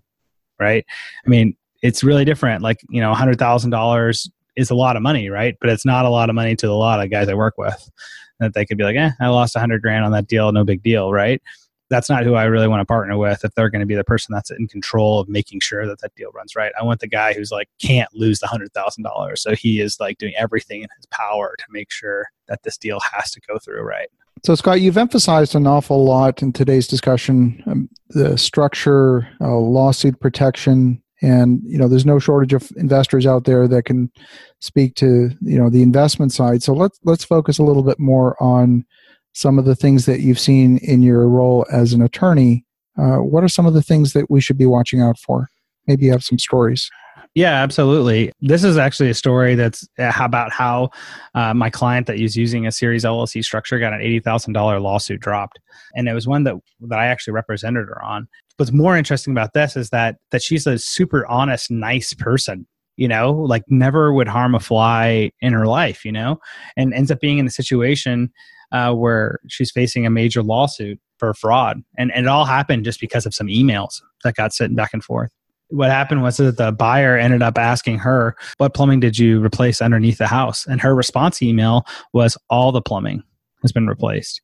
Right? 0.58 0.84
I 1.24 1.28
mean, 1.28 1.56
it's 1.82 2.04
really 2.04 2.24
different. 2.24 2.62
Like 2.62 2.80
you 2.90 3.00
know, 3.00 3.14
hundred 3.14 3.38
thousand 3.38 3.70
dollars 3.70 4.30
is 4.60 4.70
a 4.70 4.74
lot 4.74 4.96
of 4.96 5.02
money, 5.02 5.28
right? 5.28 5.56
But 5.60 5.70
it's 5.70 5.86
not 5.86 6.04
a 6.04 6.10
lot 6.10 6.28
of 6.28 6.34
money 6.34 6.54
to 6.56 6.68
a 6.68 6.72
lot 6.72 7.02
of 7.02 7.10
guys 7.10 7.28
I 7.28 7.34
work 7.34 7.58
with 7.58 7.90
that 8.38 8.54
they 8.54 8.64
could 8.64 8.78
be 8.78 8.84
like, 8.84 8.96
eh, 8.96 9.10
I 9.20 9.28
lost 9.28 9.56
a 9.56 9.60
hundred 9.60 9.82
grand 9.82 10.04
on 10.04 10.12
that 10.12 10.26
deal, 10.26 10.50
no 10.52 10.64
big 10.64 10.82
deal, 10.82 11.12
right? 11.12 11.40
That's 11.88 12.08
not 12.08 12.22
who 12.22 12.34
I 12.34 12.44
really 12.44 12.68
want 12.68 12.80
to 12.80 12.84
partner 12.84 13.18
with 13.18 13.44
if 13.44 13.52
they're 13.54 13.68
going 13.68 13.80
to 13.80 13.86
be 13.86 13.96
the 13.96 14.04
person 14.04 14.32
that's 14.32 14.50
in 14.52 14.68
control 14.68 15.18
of 15.18 15.28
making 15.28 15.58
sure 15.58 15.86
that 15.86 16.00
that 16.00 16.14
deal 16.14 16.30
runs 16.32 16.54
right. 16.54 16.72
I 16.80 16.84
want 16.84 17.00
the 17.00 17.08
guy 17.08 17.34
who's 17.34 17.50
like 17.50 17.68
can't 17.80 18.12
lose 18.14 18.38
the 18.38 18.46
hundred 18.46 18.72
thousand 18.72 19.02
dollars, 19.02 19.42
so 19.42 19.54
he 19.54 19.80
is 19.80 19.98
like 19.98 20.18
doing 20.18 20.34
everything 20.38 20.82
in 20.82 20.88
his 20.96 21.06
power 21.06 21.56
to 21.58 21.64
make 21.70 21.90
sure 21.90 22.26
that 22.46 22.62
this 22.62 22.76
deal 22.76 23.00
has 23.12 23.30
to 23.32 23.40
go 23.40 23.58
through 23.58 23.82
right. 23.82 24.08
So, 24.44 24.54
Scott, 24.54 24.80
you've 24.80 24.96
emphasized 24.96 25.54
an 25.54 25.66
awful 25.66 26.04
lot 26.04 26.42
in 26.42 26.52
today's 26.52 26.86
discussion 26.86 27.62
um, 27.66 27.88
the 28.08 28.38
structure, 28.38 29.28
uh, 29.40 29.56
lawsuit 29.56 30.18
protection, 30.20 31.02
and 31.22 31.60
you 31.64 31.78
know 31.78 31.88
there's 31.88 32.06
no 32.06 32.18
shortage 32.18 32.52
of 32.52 32.70
investors 32.76 33.26
out 33.26 33.44
there 33.44 33.68
that 33.68 33.84
can 33.84 34.10
speak 34.60 34.94
to 34.96 35.30
you 35.40 35.58
know 35.58 35.70
the 35.70 35.82
investment 35.82 36.32
side. 36.32 36.62
So 36.62 36.72
let's 36.72 36.98
let's 37.04 37.24
focus 37.24 37.58
a 37.58 37.62
little 37.62 37.82
bit 37.82 37.98
more 37.98 38.40
on 38.42 38.84
some 39.32 39.58
of 39.58 39.64
the 39.64 39.76
things 39.76 40.06
that 40.06 40.20
you've 40.20 40.40
seen 40.40 40.78
in 40.78 41.02
your 41.02 41.28
role 41.28 41.66
as 41.72 41.92
an 41.92 42.02
attorney. 42.02 42.64
Uh, 42.98 43.18
what 43.18 43.44
are 43.44 43.48
some 43.48 43.66
of 43.66 43.74
the 43.74 43.82
things 43.82 44.12
that 44.12 44.30
we 44.30 44.40
should 44.40 44.58
be 44.58 44.66
watching 44.66 45.00
out 45.00 45.18
for? 45.18 45.48
Maybe 45.86 46.06
you 46.06 46.12
have 46.12 46.24
some 46.24 46.38
stories. 46.38 46.90
Yeah, 47.34 47.62
absolutely. 47.62 48.32
This 48.40 48.64
is 48.64 48.76
actually 48.76 49.08
a 49.08 49.14
story 49.14 49.54
that's 49.54 49.86
uh, 49.98 50.12
about 50.20 50.52
how 50.52 50.90
uh, 51.34 51.54
my 51.54 51.70
client 51.70 52.08
that 52.08 52.16
is 52.16 52.36
using 52.36 52.66
a 52.66 52.72
series 52.72 53.04
LLC 53.04 53.44
structure 53.44 53.78
got 53.78 53.92
an 53.92 54.00
eighty 54.00 54.18
thousand 54.18 54.52
dollar 54.52 54.80
lawsuit 54.80 55.20
dropped, 55.20 55.60
and 55.94 56.08
it 56.08 56.12
was 56.12 56.26
one 56.26 56.42
that 56.44 56.56
that 56.88 56.98
I 56.98 57.06
actually 57.06 57.34
represented 57.34 57.86
her 57.86 58.02
on 58.02 58.26
what's 58.60 58.72
more 58.72 58.96
interesting 58.96 59.32
about 59.32 59.54
this 59.54 59.76
is 59.76 59.90
that 59.90 60.16
that 60.30 60.42
she's 60.42 60.66
a 60.66 60.78
super 60.78 61.26
honest 61.26 61.70
nice 61.70 62.12
person 62.14 62.66
you 62.96 63.08
know 63.08 63.32
like 63.32 63.62
never 63.68 64.12
would 64.12 64.28
harm 64.28 64.54
a 64.54 64.60
fly 64.60 65.30
in 65.40 65.52
her 65.52 65.66
life 65.66 66.04
you 66.04 66.12
know 66.12 66.38
and 66.76 66.92
ends 66.94 67.10
up 67.10 67.20
being 67.20 67.38
in 67.38 67.46
a 67.46 67.50
situation 67.50 68.30
uh, 68.72 68.94
where 68.94 69.40
she's 69.48 69.70
facing 69.70 70.06
a 70.06 70.10
major 70.10 70.42
lawsuit 70.42 71.00
for 71.18 71.34
fraud. 71.34 71.82
And, 71.98 72.12
and 72.12 72.26
it 72.26 72.28
all 72.28 72.44
happened 72.44 72.84
just 72.84 73.00
because 73.00 73.26
of 73.26 73.34
some 73.34 73.46
emails 73.46 74.00
that 74.24 74.34
got 74.34 74.52
sent 74.52 74.74
back 74.76 74.90
and 74.92 75.04
forth. 75.04 75.30
What 75.68 75.90
happened 75.90 76.22
was 76.22 76.38
that 76.38 76.56
the 76.56 76.72
buyer 76.72 77.16
ended 77.16 77.42
up 77.42 77.56
asking 77.56 77.98
her 77.98 78.36
what 78.56 78.74
plumbing 78.74 78.98
did 78.98 79.18
you 79.18 79.44
replace 79.44 79.80
underneath 79.80 80.18
the 80.18 80.26
house? 80.26 80.66
And 80.66 80.80
her 80.80 80.94
response 80.96 81.42
email 81.42 81.84
was 82.12 82.36
all 82.48 82.72
the 82.72 82.82
plumbing 82.82 83.22
has 83.62 83.70
been 83.70 83.86
replaced. 83.86 84.40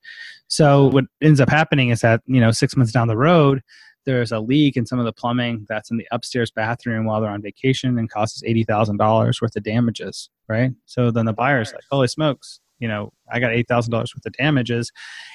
So 0.47 0.87
what 0.87 1.05
ends 1.21 1.41
up 1.41 1.49
happening 1.49 1.89
is 1.89 2.01
that, 2.03 2.21
you 2.27 2.41
know, 2.41 2.53
six 2.53 2.77
months 2.77 2.93
down 2.93 3.09
the 3.09 3.17
road, 3.17 3.61
there's 4.07 4.33
a 4.33 4.41
leak 4.41 4.77
in 4.77 4.87
some 4.87 4.99
of 4.99 5.05
the 5.05 5.13
plumbing 5.13 5.67
that's 5.69 5.91
in 5.91 5.99
the 5.99 6.09
upstairs 6.11 6.51
bathroom 6.51 7.05
while 7.05 7.21
they're 7.21 7.31
on 7.31 7.43
vacation 7.43 7.99
and 7.99 8.09
causes 8.11 8.43
$80,000 8.47 9.43
worth 9.43 9.57
of 9.57 9.63
damages, 9.63 10.31
right? 10.49 10.71
So 10.87 11.11
then 11.11 11.27
the 11.27 11.33
buyer's 11.33 11.73
like, 11.73 11.85
holy 11.91 12.09
smokes, 12.09 12.61
you 12.79 12.89
know, 12.89 13.13
I 13.31 13.41
got 13.41 13.51
$8,000 13.51 13.93
worth 13.93 14.27
of 14.27 14.33
damages 14.33 14.91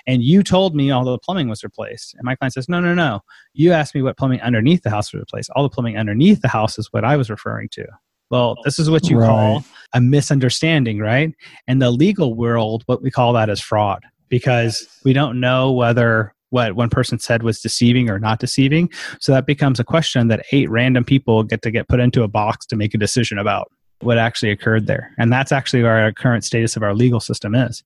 and 0.07 0.23
you 0.23 0.41
told 0.41 0.75
me 0.75 0.89
all 0.89 1.03
the 1.03 1.19
plumbing 1.19 1.49
was 1.49 1.63
replaced. 1.63 2.13
And 2.15 2.23
my 2.23 2.35
client 2.35 2.53
says, 2.53 2.69
no, 2.69 2.79
no, 2.79 2.93
no. 2.93 3.21
You 3.53 3.73
asked 3.73 3.93
me 3.93 4.01
what 4.01 4.17
plumbing 4.17 4.41
underneath 4.41 4.83
the 4.83 4.89
house 4.89 5.13
was 5.13 5.19
replaced. 5.19 5.49
All 5.55 5.63
the 5.63 5.69
plumbing 5.69 5.97
underneath 5.97 6.41
the 6.41 6.47
house 6.47 6.79
is 6.79 6.87
what 6.91 7.03
I 7.03 7.17
was 7.17 7.29
referring 7.29 7.69
to. 7.73 7.85
Well, 8.29 8.55
this 8.63 8.79
is 8.79 8.89
what 8.89 9.09
you 9.09 9.19
right. 9.19 9.27
call 9.27 9.65
a 9.93 9.99
misunderstanding, 9.99 10.99
right? 10.99 11.33
In 11.67 11.79
the 11.79 11.91
legal 11.91 12.33
world, 12.33 12.83
what 12.85 13.01
we 13.01 13.11
call 13.11 13.33
that 13.33 13.49
is 13.49 13.59
fraud 13.59 14.03
because 14.29 14.87
we 15.03 15.11
don't 15.11 15.41
know 15.41 15.73
whether 15.73 16.33
what 16.51 16.75
one 16.75 16.89
person 16.89 17.17
said 17.17 17.43
was 17.43 17.59
deceiving 17.59 18.09
or 18.09 18.19
not 18.19 18.39
deceiving. 18.39 18.89
So 19.19 19.31
that 19.31 19.45
becomes 19.45 19.79
a 19.79 19.83
question 19.83 20.27
that 20.27 20.45
eight 20.51 20.69
random 20.69 21.03
people 21.03 21.43
get 21.43 21.61
to 21.63 21.71
get 21.71 21.87
put 21.87 21.99
into 21.99 22.23
a 22.23 22.27
box 22.27 22.65
to 22.67 22.75
make 22.75 22.93
a 22.93 22.97
decision 22.97 23.37
about 23.37 23.71
what 24.01 24.17
actually 24.17 24.51
occurred 24.51 24.87
there. 24.87 25.13
And 25.17 25.31
that's 25.31 25.51
actually 25.51 25.83
where 25.83 25.99
our 25.99 26.11
current 26.11 26.43
status 26.43 26.75
of 26.75 26.83
our 26.83 26.93
legal 26.93 27.19
system 27.19 27.55
is. 27.55 27.83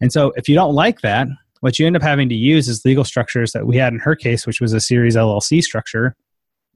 And 0.00 0.12
so 0.12 0.32
if 0.36 0.48
you 0.48 0.54
don't 0.54 0.74
like 0.74 1.00
that, 1.00 1.28
what 1.60 1.78
you 1.78 1.86
end 1.86 1.96
up 1.96 2.02
having 2.02 2.28
to 2.28 2.34
use 2.34 2.68
is 2.68 2.84
legal 2.84 3.04
structures 3.04 3.52
that 3.52 3.66
we 3.66 3.76
had 3.76 3.92
in 3.92 3.98
her 3.98 4.14
case, 4.14 4.46
which 4.46 4.60
was 4.60 4.72
a 4.72 4.80
series 4.80 5.16
LLC 5.16 5.62
structure, 5.62 6.14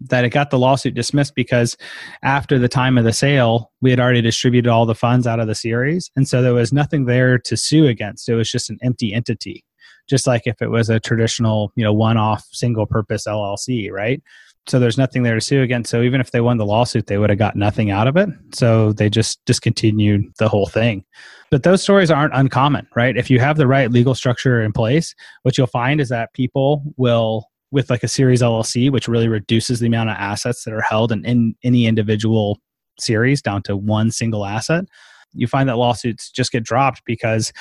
that 0.00 0.24
it 0.24 0.30
got 0.30 0.50
the 0.50 0.58
lawsuit 0.58 0.94
dismissed 0.94 1.34
because 1.34 1.76
after 2.22 2.58
the 2.58 2.68
time 2.68 2.98
of 2.98 3.04
the 3.04 3.12
sale, 3.12 3.70
we 3.80 3.90
had 3.90 4.00
already 4.00 4.20
distributed 4.20 4.68
all 4.68 4.86
the 4.86 4.94
funds 4.94 5.26
out 5.26 5.40
of 5.40 5.46
the 5.46 5.54
series. 5.54 6.10
And 6.16 6.26
so 6.26 6.42
there 6.42 6.54
was 6.54 6.72
nothing 6.72 7.04
there 7.04 7.38
to 7.38 7.56
sue 7.56 7.86
against. 7.86 8.28
It 8.28 8.34
was 8.34 8.50
just 8.50 8.70
an 8.70 8.78
empty 8.82 9.12
entity, 9.12 9.64
just 10.08 10.26
like 10.26 10.42
if 10.46 10.60
it 10.60 10.68
was 10.68 10.90
a 10.90 11.00
traditional, 11.00 11.72
you 11.76 11.84
know, 11.84 11.92
one 11.92 12.16
off 12.16 12.44
single 12.52 12.86
purpose 12.86 13.26
LLC, 13.26 13.90
right? 13.90 14.22
So 14.68 14.78
there's 14.78 14.98
nothing 14.98 15.24
there 15.24 15.34
to 15.34 15.40
sue 15.40 15.62
against. 15.62 15.90
So 15.90 16.02
even 16.02 16.20
if 16.20 16.30
they 16.30 16.40
won 16.40 16.56
the 16.56 16.66
lawsuit, 16.66 17.06
they 17.08 17.18
would 17.18 17.30
have 17.30 17.38
got 17.38 17.56
nothing 17.56 17.90
out 17.90 18.06
of 18.06 18.16
it. 18.16 18.28
So 18.54 18.92
they 18.92 19.10
just 19.10 19.44
discontinued 19.44 20.24
the 20.38 20.48
whole 20.48 20.66
thing. 20.66 21.04
But 21.50 21.64
those 21.64 21.82
stories 21.82 22.10
aren't 22.10 22.34
uncommon, 22.34 22.86
right? 22.94 23.16
If 23.16 23.28
you 23.28 23.40
have 23.40 23.56
the 23.56 23.66
right 23.66 23.90
legal 23.90 24.14
structure 24.14 24.62
in 24.62 24.72
place, 24.72 25.14
what 25.42 25.58
you'll 25.58 25.66
find 25.66 26.00
is 26.00 26.08
that 26.10 26.32
people 26.32 26.82
will 26.96 27.48
with 27.72 27.90
like 27.90 28.02
a 28.02 28.08
series 28.08 28.42
LLC, 28.42 28.92
which 28.92 29.08
really 29.08 29.28
reduces 29.28 29.80
the 29.80 29.86
amount 29.86 30.10
of 30.10 30.16
assets 30.18 30.62
that 30.64 30.74
are 30.74 30.82
held 30.82 31.10
in, 31.10 31.24
in 31.24 31.56
any 31.64 31.86
individual 31.86 32.60
series 33.00 33.42
down 33.42 33.62
to 33.62 33.76
one 33.76 34.10
single 34.10 34.44
asset, 34.44 34.84
you 35.32 35.46
find 35.46 35.68
that 35.68 35.78
lawsuits 35.78 36.30
just 36.30 36.52
get 36.52 36.62
dropped 36.62 37.02
because 37.04 37.52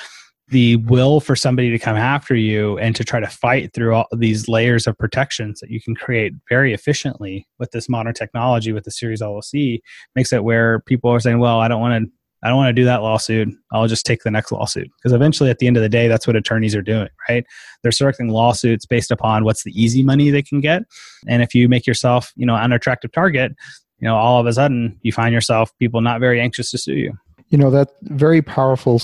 the 0.52 0.76
will 0.76 1.18
for 1.18 1.34
somebody 1.34 1.70
to 1.70 1.78
come 1.78 1.96
after 1.96 2.34
you 2.34 2.78
and 2.78 2.94
to 2.94 3.02
try 3.02 3.18
to 3.18 3.26
fight 3.26 3.72
through 3.72 3.94
all 3.94 4.06
these 4.12 4.48
layers 4.48 4.86
of 4.86 4.96
protections 4.98 5.60
that 5.60 5.70
you 5.70 5.80
can 5.80 5.94
create 5.94 6.34
very 6.48 6.74
efficiently 6.74 7.48
with 7.58 7.70
this 7.70 7.88
modern 7.88 8.12
technology 8.12 8.70
with 8.70 8.84
the 8.84 8.90
series 8.90 9.22
LLC 9.22 9.80
makes 10.14 10.32
it 10.32 10.44
where 10.44 10.80
people 10.80 11.10
are 11.10 11.20
saying, 11.20 11.38
well, 11.38 11.58
I 11.60 11.68
don't 11.68 11.80
want 11.80 12.04
to 12.04 12.10
I 12.44 12.48
don't 12.48 12.56
want 12.56 12.70
to 12.70 12.80
do 12.80 12.84
that 12.84 13.02
lawsuit. 13.02 13.48
I'll 13.70 13.86
just 13.86 14.04
take 14.04 14.24
the 14.24 14.30
next 14.30 14.50
lawsuit. 14.50 14.88
Because 14.98 15.12
eventually, 15.12 15.48
at 15.48 15.60
the 15.60 15.68
end 15.68 15.76
of 15.76 15.82
the 15.82 15.88
day, 15.88 16.08
that's 16.08 16.26
what 16.26 16.34
attorneys 16.34 16.74
are 16.74 16.82
doing, 16.82 17.08
right? 17.28 17.44
They're 17.82 17.92
selecting 17.92 18.30
lawsuits 18.30 18.84
based 18.84 19.12
upon 19.12 19.44
what's 19.44 19.62
the 19.62 19.70
easy 19.80 20.02
money 20.02 20.30
they 20.30 20.42
can 20.42 20.60
get. 20.60 20.82
And 21.28 21.40
if 21.40 21.54
you 21.54 21.68
make 21.68 21.86
yourself, 21.86 22.32
you 22.34 22.44
know, 22.44 22.56
an 22.56 22.72
attractive 22.72 23.12
target, 23.12 23.52
you 24.00 24.08
know, 24.08 24.16
all 24.16 24.40
of 24.40 24.46
a 24.48 24.52
sudden 24.52 24.98
you 25.02 25.12
find 25.12 25.32
yourself 25.32 25.70
people 25.78 26.00
not 26.00 26.18
very 26.18 26.40
anxious 26.40 26.72
to 26.72 26.78
sue 26.78 26.94
you. 26.94 27.12
You 27.50 27.58
know, 27.58 27.70
that 27.70 27.90
very 28.02 28.42
powerful 28.42 29.00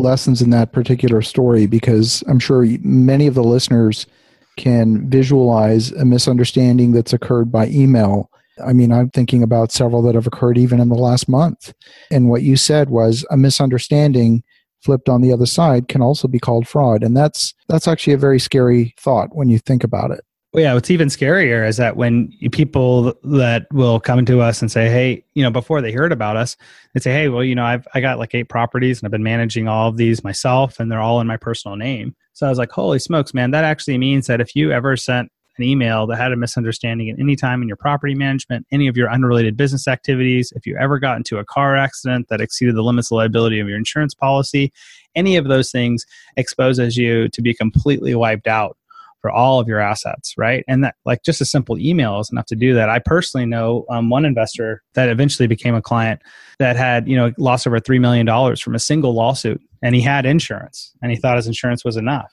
lessons 0.00 0.42
in 0.42 0.50
that 0.50 0.72
particular 0.72 1.22
story 1.22 1.66
because 1.66 2.24
I'm 2.26 2.38
sure 2.38 2.64
many 2.82 3.26
of 3.26 3.34
the 3.34 3.44
listeners 3.44 4.06
can 4.56 5.08
visualize 5.08 5.92
a 5.92 6.04
misunderstanding 6.04 6.92
that's 6.92 7.12
occurred 7.12 7.52
by 7.52 7.68
email 7.68 8.30
I 8.64 8.72
mean, 8.72 8.92
I'm 8.92 9.10
thinking 9.10 9.42
about 9.42 9.72
several 9.72 10.02
that 10.02 10.14
have 10.14 10.26
occurred 10.26 10.58
even 10.58 10.80
in 10.80 10.88
the 10.88 10.94
last 10.94 11.28
month. 11.28 11.72
And 12.10 12.28
what 12.28 12.42
you 12.42 12.56
said 12.56 12.90
was 12.90 13.24
a 13.30 13.36
misunderstanding 13.36 14.42
flipped 14.82 15.08
on 15.08 15.20
the 15.20 15.32
other 15.32 15.46
side 15.46 15.88
can 15.88 16.02
also 16.02 16.26
be 16.26 16.38
called 16.38 16.66
fraud. 16.66 17.02
And 17.02 17.16
that's 17.16 17.54
that's 17.68 17.88
actually 17.88 18.14
a 18.14 18.18
very 18.18 18.40
scary 18.40 18.94
thought 18.98 19.34
when 19.34 19.48
you 19.48 19.58
think 19.58 19.84
about 19.84 20.10
it. 20.10 20.24
Well, 20.52 20.64
yeah, 20.64 20.74
what's 20.74 20.90
even 20.90 21.06
scarier 21.08 21.66
is 21.66 21.76
that 21.76 21.96
when 21.96 22.32
people 22.50 23.14
that 23.22 23.68
will 23.72 24.00
come 24.00 24.24
to 24.26 24.40
us 24.40 24.60
and 24.60 24.70
say, 24.70 24.90
"Hey, 24.90 25.24
you 25.34 25.44
know," 25.44 25.50
before 25.50 25.80
they 25.80 25.92
heard 25.92 26.10
about 26.10 26.36
us, 26.36 26.56
they 26.92 27.00
say, 27.00 27.12
"Hey, 27.12 27.28
well, 27.28 27.44
you 27.44 27.54
know, 27.54 27.64
I've 27.64 27.86
I 27.94 28.00
got 28.00 28.18
like 28.18 28.34
eight 28.34 28.48
properties 28.48 28.98
and 28.98 29.06
I've 29.06 29.12
been 29.12 29.22
managing 29.22 29.68
all 29.68 29.88
of 29.88 29.96
these 29.96 30.24
myself, 30.24 30.80
and 30.80 30.90
they're 30.90 31.00
all 31.00 31.20
in 31.20 31.28
my 31.28 31.36
personal 31.36 31.76
name." 31.76 32.16
So 32.32 32.46
I 32.46 32.48
was 32.50 32.58
like, 32.58 32.72
"Holy 32.72 32.98
smokes, 32.98 33.32
man! 33.32 33.52
That 33.52 33.62
actually 33.62 33.96
means 33.98 34.26
that 34.26 34.40
if 34.40 34.56
you 34.56 34.72
ever 34.72 34.96
sent 34.96 35.30
an 35.58 35.64
email 35.64 36.06
that 36.08 36.16
had 36.16 36.32
a 36.32 36.36
misunderstanding 36.36 37.10
at 37.10 37.20
any 37.20 37.36
time 37.36 37.62
in 37.62 37.68
your 37.68 37.76
property 37.76 38.14
management, 38.16 38.66
any 38.72 38.88
of 38.88 38.96
your 38.96 39.10
unrelated 39.12 39.56
business 39.56 39.86
activities, 39.86 40.52
if 40.56 40.66
you 40.66 40.76
ever 40.80 40.98
got 40.98 41.16
into 41.16 41.38
a 41.38 41.44
car 41.44 41.76
accident 41.76 42.26
that 42.28 42.40
exceeded 42.40 42.74
the 42.74 42.82
limits 42.82 43.12
of 43.12 43.16
liability 43.16 43.60
of 43.60 43.68
your 43.68 43.76
insurance 43.78 44.14
policy, 44.14 44.72
any 45.14 45.36
of 45.36 45.46
those 45.46 45.70
things 45.70 46.04
exposes 46.36 46.96
you 46.96 47.28
to 47.28 47.40
be 47.42 47.54
completely 47.54 48.14
wiped 48.16 48.48
out 48.48 48.76
for 49.20 49.30
all 49.30 49.60
of 49.60 49.68
your 49.68 49.80
assets, 49.80 50.34
right? 50.36 50.64
And 50.66 50.82
that, 50.84 50.94
like, 51.04 51.22
just 51.24 51.40
a 51.40 51.44
simple 51.44 51.78
email 51.78 52.20
is 52.20 52.30
enough 52.30 52.46
to 52.46 52.56
do 52.56 52.74
that. 52.74 52.88
I 52.88 52.98
personally 52.98 53.46
know 53.46 53.84
um, 53.90 54.10
one 54.10 54.24
investor 54.24 54.82
that 54.94 55.08
eventually 55.08 55.46
became 55.46 55.74
a 55.74 55.82
client 55.82 56.22
that 56.58 56.76
had, 56.76 57.08
you 57.08 57.16
know, 57.16 57.32
lost 57.38 57.66
over 57.66 57.78
$3 57.78 58.00
million 58.00 58.56
from 58.56 58.74
a 58.74 58.78
single 58.78 59.14
lawsuit 59.14 59.60
and 59.82 59.94
he 59.94 60.00
had 60.00 60.26
insurance 60.26 60.92
and 61.02 61.10
he 61.10 61.16
thought 61.16 61.36
his 61.36 61.46
insurance 61.46 61.84
was 61.84 61.96
enough. 61.96 62.32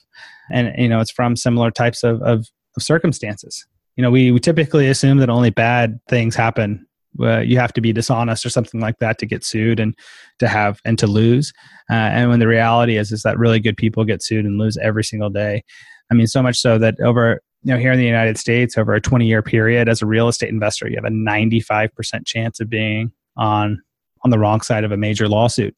And, 0.52 0.74
you 0.78 0.88
know, 0.88 1.00
it's 1.02 1.12
from 1.12 1.36
similar 1.36 1.72
types 1.72 2.04
of, 2.04 2.22
of 2.22 2.48
of 2.78 2.84
circumstances. 2.84 3.66
You 3.98 4.04
know, 4.04 4.12
we, 4.12 4.32
we 4.32 4.40
typically 4.40 4.88
assume 4.88 5.18
that 5.18 5.30
only 5.30 5.50
bad 5.50 6.00
things 6.08 6.36
happen. 6.36 6.86
Uh, 7.20 7.40
you 7.40 7.58
have 7.58 7.74
to 7.74 7.82
be 7.82 7.92
dishonest 7.92 8.46
or 8.46 8.50
something 8.50 8.80
like 8.80 9.00
that 9.00 9.18
to 9.18 9.26
get 9.26 9.44
sued 9.44 9.80
and 9.80 9.96
to 10.38 10.48
have 10.48 10.80
and 10.86 11.00
to 11.00 11.08
lose. 11.08 11.52
Uh, 11.90 11.96
and 11.96 12.30
when 12.30 12.40
the 12.40 12.48
reality 12.48 12.96
is, 12.96 13.12
is 13.12 13.24
that 13.24 13.40
really 13.40 13.60
good 13.60 13.76
people 13.76 14.06
get 14.06 14.22
sued 14.22 14.46
and 14.46 14.60
lose 14.60 14.78
every 14.78 15.04
single 15.04 15.32
day. 15.32 15.64
I 16.12 16.14
mean, 16.14 16.28
so 16.28 16.42
much 16.42 16.58
so 16.58 16.78
that 16.78 17.00
over 17.02 17.42
you 17.64 17.74
know 17.74 17.80
here 17.80 17.92
in 17.92 18.00
the 18.00 18.06
United 18.06 18.38
States, 18.38 18.78
over 18.78 18.94
a 18.94 19.02
20 19.02 19.26
year 19.26 19.42
period, 19.42 19.90
as 19.90 20.02
a 20.02 20.06
real 20.06 20.28
estate 20.28 20.50
investor, 20.50 20.88
you 20.88 20.96
have 20.96 21.06
a 21.06 21.10
95% 21.10 22.26
chance 22.26 22.60
of 22.60 22.70
being 22.70 23.12
on 23.36 23.82
on 24.24 24.32
the 24.32 24.40
wrong 24.40 24.62
side 24.62 24.84
of 24.84 24.92
a 24.92 24.98
major 24.98 25.28
lawsuit. 25.28 25.76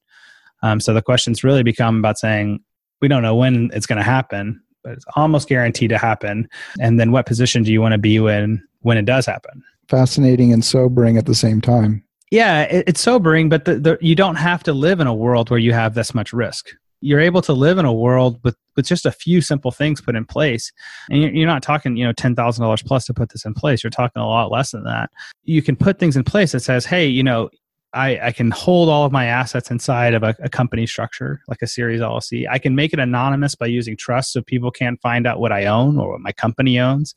Um, 0.62 0.80
so 0.80 0.94
the 0.94 1.02
questions 1.02 1.44
really 1.44 1.64
become 1.64 2.00
about 2.00 2.18
saying 2.18 2.60
we 3.02 3.08
don't 3.08 3.24
know 3.24 3.36
when 3.36 3.70
it's 3.74 3.86
going 3.86 3.98
to 3.98 4.04
happen, 4.04 4.62
but 4.84 4.94
it's 4.94 5.06
almost 5.16 5.48
guaranteed 5.48 5.90
to 5.90 5.98
happen. 5.98 6.50
And 6.80 7.00
then 7.00 7.12
what 7.12 7.26
position 7.26 7.64
do 7.64 7.72
you 7.72 7.82
want 7.82 7.94
to 7.94 7.98
be 7.98 8.18
in 8.18 8.62
when 8.82 8.98
it 8.98 9.06
does 9.06 9.26
happen? 9.26 9.64
Fascinating 9.88 10.54
and 10.54 10.64
sobering 10.64 11.18
at 11.18 11.26
the 11.26 11.36
same 11.36 11.62
time. 11.62 12.04
Yeah, 12.32 12.64
it, 12.64 12.84
it's 12.88 13.02
sobering, 13.02 13.50
but 13.50 13.66
the, 13.66 13.80
the, 13.80 13.98
you 14.02 14.16
don't 14.16 14.36
have 14.36 14.64
to 14.64 14.74
live 14.74 15.00
in 15.00 15.08
a 15.08 15.14
world 15.14 15.50
where 15.50 15.60
you 15.60 15.74
have 15.74 15.96
this 15.96 16.14
much 16.14 16.32
risk. 16.32 16.70
You're 17.02 17.20
able 17.20 17.42
to 17.44 17.54
live 17.54 17.78
in 17.78 17.86
a 17.86 17.94
world 17.94 18.40
with, 18.44 18.56
with 18.76 18.86
just 18.86 19.06
a 19.06 19.12
few 19.12 19.42
simple 19.42 19.72
things 19.72 20.02
put 20.02 20.16
in 20.16 20.26
place. 20.26 20.72
And 21.10 21.22
you're, 21.22 21.48
not 21.48 21.64
talking, 21.64 21.96
you 21.96 22.06
know, 22.06 22.14
$10,000 22.14 22.86
plus 22.86 23.06
to 23.06 23.14
put 23.14 23.30
this 23.30 23.46
in 23.46 23.54
place. 23.54 23.84
You're 23.84 23.90
talking 23.92 24.22
a 24.22 24.28
lot 24.28 24.52
less 24.52 24.72
than 24.72 24.84
that. 24.84 25.10
You 25.44 25.62
can 25.62 25.76
put 25.76 26.00
things 26.00 26.18
in 26.18 26.24
place 26.24 26.52
that 26.52 26.62
says, 26.62 26.86
hey, 26.86 27.08
you 27.08 27.24
know, 27.24 27.50
I, 27.94 28.20
I 28.28 28.32
can 28.32 28.52
hold 28.52 28.88
all 28.88 29.06
of 29.06 29.12
my 29.12 29.26
assets 29.26 29.72
inside 29.72 30.14
of 30.14 30.22
a, 30.22 30.36
a, 30.44 30.50
company 30.50 30.86
structure, 30.86 31.42
like 31.48 31.62
a 31.64 31.68
series 31.68 32.02
LLC. 32.02 32.46
I 32.48 32.60
can 32.60 32.76
make 32.76 32.94
it 32.94 33.00
anonymous 33.00 33.56
by 33.56 33.66
using 33.66 33.98
trust 33.98 34.32
so 34.32 34.44
people 34.44 34.70
can't 34.70 35.02
find 35.02 35.26
out 35.26 35.40
what 35.40 35.52
I 35.52 35.66
own 35.66 35.98
or 35.98 36.12
what 36.12 36.22
my 36.22 36.32
company 36.32 36.80
owns. 36.80 37.16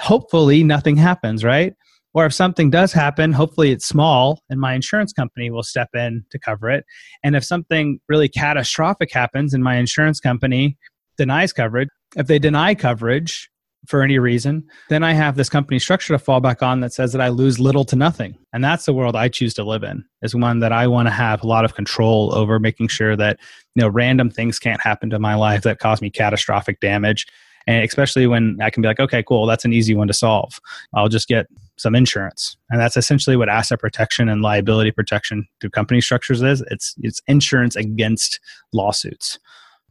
Hopefully, 0.00 0.64
nothing 0.64 0.96
happens, 0.96 1.44
right? 1.44 1.74
Or 2.12 2.26
if 2.26 2.34
something 2.34 2.70
does 2.70 2.92
happen, 2.92 3.32
hopefully 3.32 3.70
it's 3.70 3.86
small 3.86 4.42
and 4.50 4.60
my 4.60 4.74
insurance 4.74 5.12
company 5.12 5.50
will 5.50 5.62
step 5.62 5.88
in 5.94 6.24
to 6.30 6.38
cover 6.38 6.68
it. 6.68 6.84
And 7.22 7.36
if 7.36 7.44
something 7.44 8.00
really 8.08 8.28
catastrophic 8.28 9.12
happens 9.12 9.54
and 9.54 9.62
my 9.62 9.76
insurance 9.76 10.18
company 10.18 10.76
denies 11.16 11.52
coverage, 11.52 11.88
if 12.16 12.26
they 12.26 12.38
deny 12.38 12.74
coverage, 12.74 13.48
for 13.86 14.02
any 14.02 14.18
reason, 14.18 14.64
then 14.88 15.02
I 15.02 15.12
have 15.12 15.36
this 15.36 15.48
company 15.48 15.78
structure 15.78 16.12
to 16.12 16.18
fall 16.18 16.40
back 16.40 16.62
on 16.62 16.80
that 16.80 16.92
says 16.92 17.12
that 17.12 17.20
I 17.20 17.28
lose 17.28 17.58
little 17.58 17.84
to 17.86 17.96
nothing. 17.96 18.36
And 18.52 18.62
that's 18.62 18.84
the 18.84 18.92
world 18.92 19.16
I 19.16 19.28
choose 19.28 19.54
to 19.54 19.64
live 19.64 19.82
in, 19.82 20.04
is 20.22 20.34
one 20.34 20.60
that 20.60 20.72
I 20.72 20.86
want 20.86 21.08
to 21.08 21.12
have 21.12 21.42
a 21.42 21.46
lot 21.46 21.64
of 21.64 21.74
control 21.74 22.34
over 22.34 22.58
making 22.58 22.88
sure 22.88 23.16
that, 23.16 23.38
you 23.74 23.82
know, 23.82 23.88
random 23.88 24.30
things 24.30 24.58
can't 24.58 24.80
happen 24.82 25.10
to 25.10 25.18
my 25.18 25.34
life 25.34 25.62
that 25.62 25.78
cause 25.78 26.02
me 26.02 26.10
catastrophic 26.10 26.80
damage. 26.80 27.26
And 27.70 27.84
especially 27.84 28.26
when 28.26 28.58
I 28.60 28.68
can 28.68 28.82
be 28.82 28.88
like, 28.88 28.98
okay, 28.98 29.22
cool, 29.22 29.46
that's 29.46 29.64
an 29.64 29.72
easy 29.72 29.94
one 29.94 30.08
to 30.08 30.12
solve. 30.12 30.58
I'll 30.92 31.08
just 31.08 31.28
get 31.28 31.46
some 31.76 31.94
insurance. 31.94 32.56
And 32.68 32.80
that's 32.80 32.96
essentially 32.96 33.36
what 33.36 33.48
asset 33.48 33.78
protection 33.78 34.28
and 34.28 34.42
liability 34.42 34.90
protection 34.90 35.46
through 35.60 35.70
company 35.70 36.00
structures 36.00 36.42
is. 36.42 36.64
It's 36.70 36.96
it's 36.98 37.22
insurance 37.28 37.76
against 37.76 38.40
lawsuits. 38.72 39.38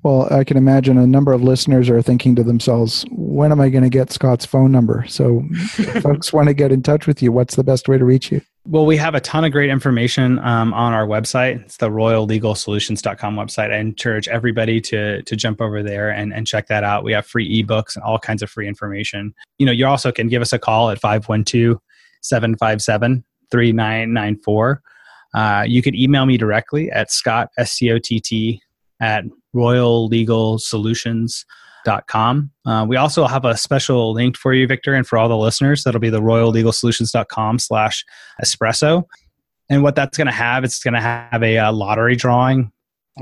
Well, 0.03 0.27
I 0.31 0.43
can 0.43 0.57
imagine 0.57 0.97
a 0.97 1.07
number 1.07 1.31
of 1.31 1.41
listeners 1.41 1.89
are 1.89 2.01
thinking 2.01 2.35
to 2.35 2.43
themselves, 2.43 3.05
when 3.11 3.51
am 3.51 3.59
I 3.59 3.69
going 3.69 3.83
to 3.83 3.89
get 3.89 4.11
Scott's 4.11 4.45
phone 4.45 4.71
number? 4.71 5.05
So, 5.07 5.43
folks 6.01 6.31
want 6.31 6.47
to 6.47 6.53
get 6.53 6.71
in 6.71 6.83
touch 6.83 7.05
with 7.05 7.21
you. 7.21 7.33
What's 7.33 7.55
the 7.55 7.65
best 7.65 7.89
way 7.89 7.97
to 7.97 8.05
reach 8.05 8.31
you? 8.31 8.41
Well, 8.71 8.85
we 8.85 8.97
have 8.97 9.15
a 9.15 9.19
ton 9.19 9.45
of 9.45 9.51
great 9.51 9.71
information 9.71 10.37
um, 10.45 10.75
on 10.75 10.93
our 10.93 11.07
website. 11.07 11.59
It's 11.61 11.77
the 11.77 11.89
royallegalsolutions.com 11.89 13.35
website. 13.35 13.73
I 13.73 13.77
encourage 13.77 14.27
everybody 14.27 14.79
to 14.81 15.23
to 15.23 15.35
jump 15.35 15.59
over 15.59 15.81
there 15.81 16.11
and, 16.11 16.31
and 16.31 16.45
check 16.45 16.67
that 16.67 16.83
out. 16.83 17.03
We 17.03 17.11
have 17.13 17.25
free 17.25 17.63
ebooks 17.63 17.95
and 17.95 18.03
all 18.03 18.19
kinds 18.19 18.43
of 18.43 18.51
free 18.51 18.67
information. 18.67 19.33
You 19.57 19.65
know, 19.65 19.71
you 19.71 19.87
also 19.87 20.11
can 20.11 20.27
give 20.27 20.43
us 20.43 20.53
a 20.53 20.59
call 20.59 20.91
at 20.91 20.99
512 20.99 21.79
757 22.21 23.23
3994. 23.49 24.83
Uh, 25.33 25.63
you 25.67 25.81
can 25.81 25.95
email 25.95 26.27
me 26.27 26.37
directly 26.37 26.91
at 26.91 27.11
scott, 27.11 27.49
S-C-O-T-T, 27.57 28.61
at 29.01 29.23
Uh, 32.65 32.85
we 32.87 32.95
also 32.95 33.25
have 33.25 33.45
a 33.45 33.57
special 33.57 34.13
link 34.13 34.37
for 34.37 34.53
you, 34.53 34.67
Victor, 34.67 34.93
and 34.93 35.05
for 35.05 35.17
all 35.17 35.27
the 35.27 35.37
listeners. 35.37 35.83
That'll 35.83 35.99
be 35.99 36.09
the 36.09 36.21
royallegalsolutions.com 36.21 37.59
slash 37.59 38.05
espresso. 38.43 39.03
And 39.69 39.83
what 39.83 39.95
that's 39.95 40.17
going 40.17 40.27
to 40.27 40.33
have, 40.33 40.63
it's 40.63 40.83
going 40.83 40.95
to 40.95 41.01
have 41.01 41.43
a, 41.43 41.57
uh, 41.57 41.71
lottery 41.71 42.15
drawing 42.15 42.71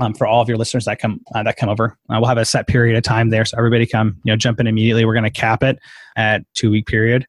um, 0.00 0.14
for 0.14 0.26
all 0.26 0.40
of 0.40 0.48
your 0.48 0.58
listeners 0.58 0.84
that 0.84 0.98
come 0.98 1.20
uh, 1.34 1.42
that 1.42 1.56
come 1.56 1.68
over. 1.68 1.98
Uh, 2.08 2.18
we'll 2.20 2.28
have 2.28 2.38
a 2.38 2.44
set 2.44 2.66
period 2.66 2.96
of 2.96 3.02
time 3.02 3.30
there, 3.30 3.44
so 3.44 3.56
everybody 3.56 3.86
come 3.86 4.16
you 4.24 4.32
know 4.32 4.36
jump 4.36 4.60
in 4.60 4.66
immediately. 4.66 5.04
We're 5.04 5.14
going 5.14 5.24
to 5.24 5.30
cap 5.30 5.62
it 5.62 5.78
at 6.16 6.42
two 6.54 6.70
week 6.70 6.86
period 6.86 7.26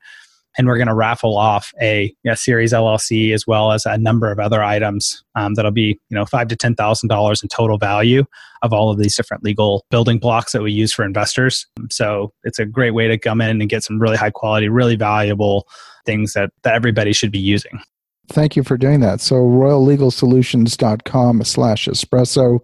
and 0.60 0.68
we're 0.68 0.78
going 0.78 0.88
to 0.88 0.94
raffle 0.94 1.38
off 1.38 1.74
a, 1.82 2.14
a, 2.28 2.36
series 2.36 2.74
LLC 2.74 3.34
as 3.34 3.48
well 3.48 3.72
as 3.72 3.86
a 3.86 3.98
number 3.98 4.30
of 4.30 4.40
other 4.40 4.62
items 4.62 5.24
um, 5.36 5.54
that'll 5.54 5.72
be 5.72 5.98
you 6.10 6.16
know 6.16 6.26
five 6.26 6.50
to 6.50 6.56
ten 6.56 6.76
thousand 6.76 7.08
dollars 7.08 7.42
in 7.42 7.48
total 7.48 7.78
value 7.78 8.26
of 8.62 8.74
all 8.74 8.92
of 8.92 9.00
these 9.00 9.16
different 9.16 9.42
legal 9.42 9.86
building 9.90 10.20
blocks 10.20 10.52
that 10.52 10.62
we 10.62 10.74
use 10.74 10.92
for 10.92 11.06
investors. 11.06 11.66
So 11.90 12.34
it's 12.44 12.60
a 12.60 12.66
great 12.66 12.92
way 12.92 13.08
to 13.08 13.18
come 13.18 13.40
in 13.40 13.62
and 13.62 13.70
get 13.70 13.86
some 13.86 14.00
really 14.00 14.18
high 14.18 14.32
quality, 14.32 14.68
really 14.68 14.98
valuable 14.98 15.66
things 16.06 16.34
that, 16.34 16.52
that 16.64 16.74
everybody 16.74 17.14
should 17.14 17.32
be 17.32 17.40
using. 17.40 17.80
Thank 18.28 18.58
you 18.58 18.64
for 18.64 18.78
doing 18.78 19.00
that. 19.00 19.22
So 19.22 19.36
royallegalsolutions.com 19.36 21.44
slash 21.46 21.88
espresso 21.88 22.60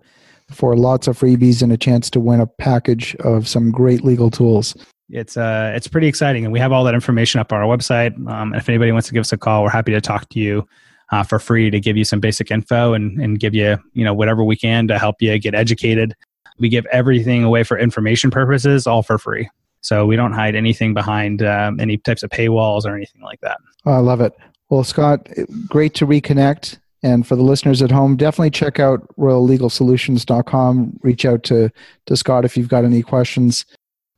for 0.52 0.76
lots 0.76 1.08
of 1.08 1.18
freebies 1.18 1.62
and 1.62 1.72
a 1.72 1.78
chance 1.78 2.10
to 2.10 2.20
win 2.20 2.42
a 2.42 2.46
package 2.46 3.16
of 3.22 3.48
some 3.48 3.72
great 3.72 4.04
legal 4.04 4.30
tools 4.30 4.76
it's 5.10 5.38
uh 5.38 5.72
it's 5.76 5.88
pretty 5.88 6.08
exciting 6.08 6.46
and 6.46 6.52
we 6.52 6.60
have 6.60 6.72
all 6.72 6.84
that 6.84 6.96
information 6.96 7.40
up 7.40 7.52
on 7.54 7.62
our 7.62 7.78
website. 7.78 8.16
Um, 8.28 8.54
and 8.54 8.56
if 8.56 8.68
anybody 8.70 8.92
wants 8.92 9.08
to 9.08 9.14
give 9.14 9.22
us 9.22 9.32
a 9.32 9.38
call 9.38 9.64
we're 9.64 9.70
happy 9.70 9.92
to 9.92 10.02
talk 10.02 10.30
to 10.30 10.40
you 10.40 10.68
uh, 11.12 11.24
for 11.24 11.40
free 11.40 11.70
to 11.70 11.80
give 11.80 11.98
you 11.98 12.04
some 12.04 12.20
basic 12.20 12.52
info 12.52 12.94
and, 12.94 13.20
and 13.22 13.40
give 13.40 13.54
you 13.54 13.78
you 13.94 14.04
know 14.04 14.14
whatever 14.14 14.44
we 14.44 14.56
can 14.56 14.88
to 14.88 14.98
help 14.98 15.22
you 15.22 15.38
get 15.40 15.56
educated. 15.56 16.14
We 16.58 16.70
give 16.70 16.86
everything 16.88 17.44
away 17.44 17.64
for 17.64 17.78
information 17.78 18.32
purposes 18.32 18.88
all 18.88 19.04
for 19.04 19.18
free. 19.18 19.50
So 19.82 20.06
we 20.06 20.16
don't 20.16 20.34
hide 20.34 20.56
anything 20.56 20.94
behind 20.94 21.44
um, 21.44 21.80
any 21.80 21.98
types 21.98 22.24
of 22.24 22.30
paywalls 22.32 22.86
or 22.86 22.96
anything 22.96 23.22
like 23.22 23.42
that. 23.42 23.58
Oh, 23.86 23.92
i 23.92 24.00
love 24.00 24.22
it. 24.22 24.34
Well 24.70 24.84
scott 24.84 25.30
great 25.68 25.94
to 25.96 26.08
reconnect. 26.08 26.80
And 27.04 27.28
for 27.28 27.36
the 27.36 27.44
listeners 27.44 27.84
at 27.84 27.92
home 27.92 28.16
definitely 28.16 28.50
check 28.50 28.80
out 28.80 29.08
royallegalsolutions.com 29.18 31.00
reach 31.04 31.26
out 31.26 31.44
to, 31.44 31.70
to 32.08 32.18
scott 32.18 32.46
if 32.46 32.58
you've 32.58 32.70
got 32.70 32.84
any 32.84 33.04
questions 33.04 33.66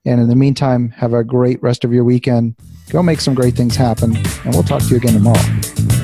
and 0.07 0.21
in 0.21 0.29
the 0.29 0.35
meantime, 0.35 0.89
have 0.91 1.13
a 1.13 1.23
great 1.23 1.61
rest 1.61 1.83
of 1.83 1.91
your 1.93 2.03
weekend. 2.03 2.55
Go 2.89 3.03
make 3.03 3.19
some 3.19 3.35
great 3.35 3.55
things 3.55 3.75
happen, 3.75 4.15
and 4.15 4.53
we'll 4.53 4.63
talk 4.63 4.81
to 4.81 4.87
you 4.87 4.95
again 4.95 5.13
tomorrow. 5.13 5.96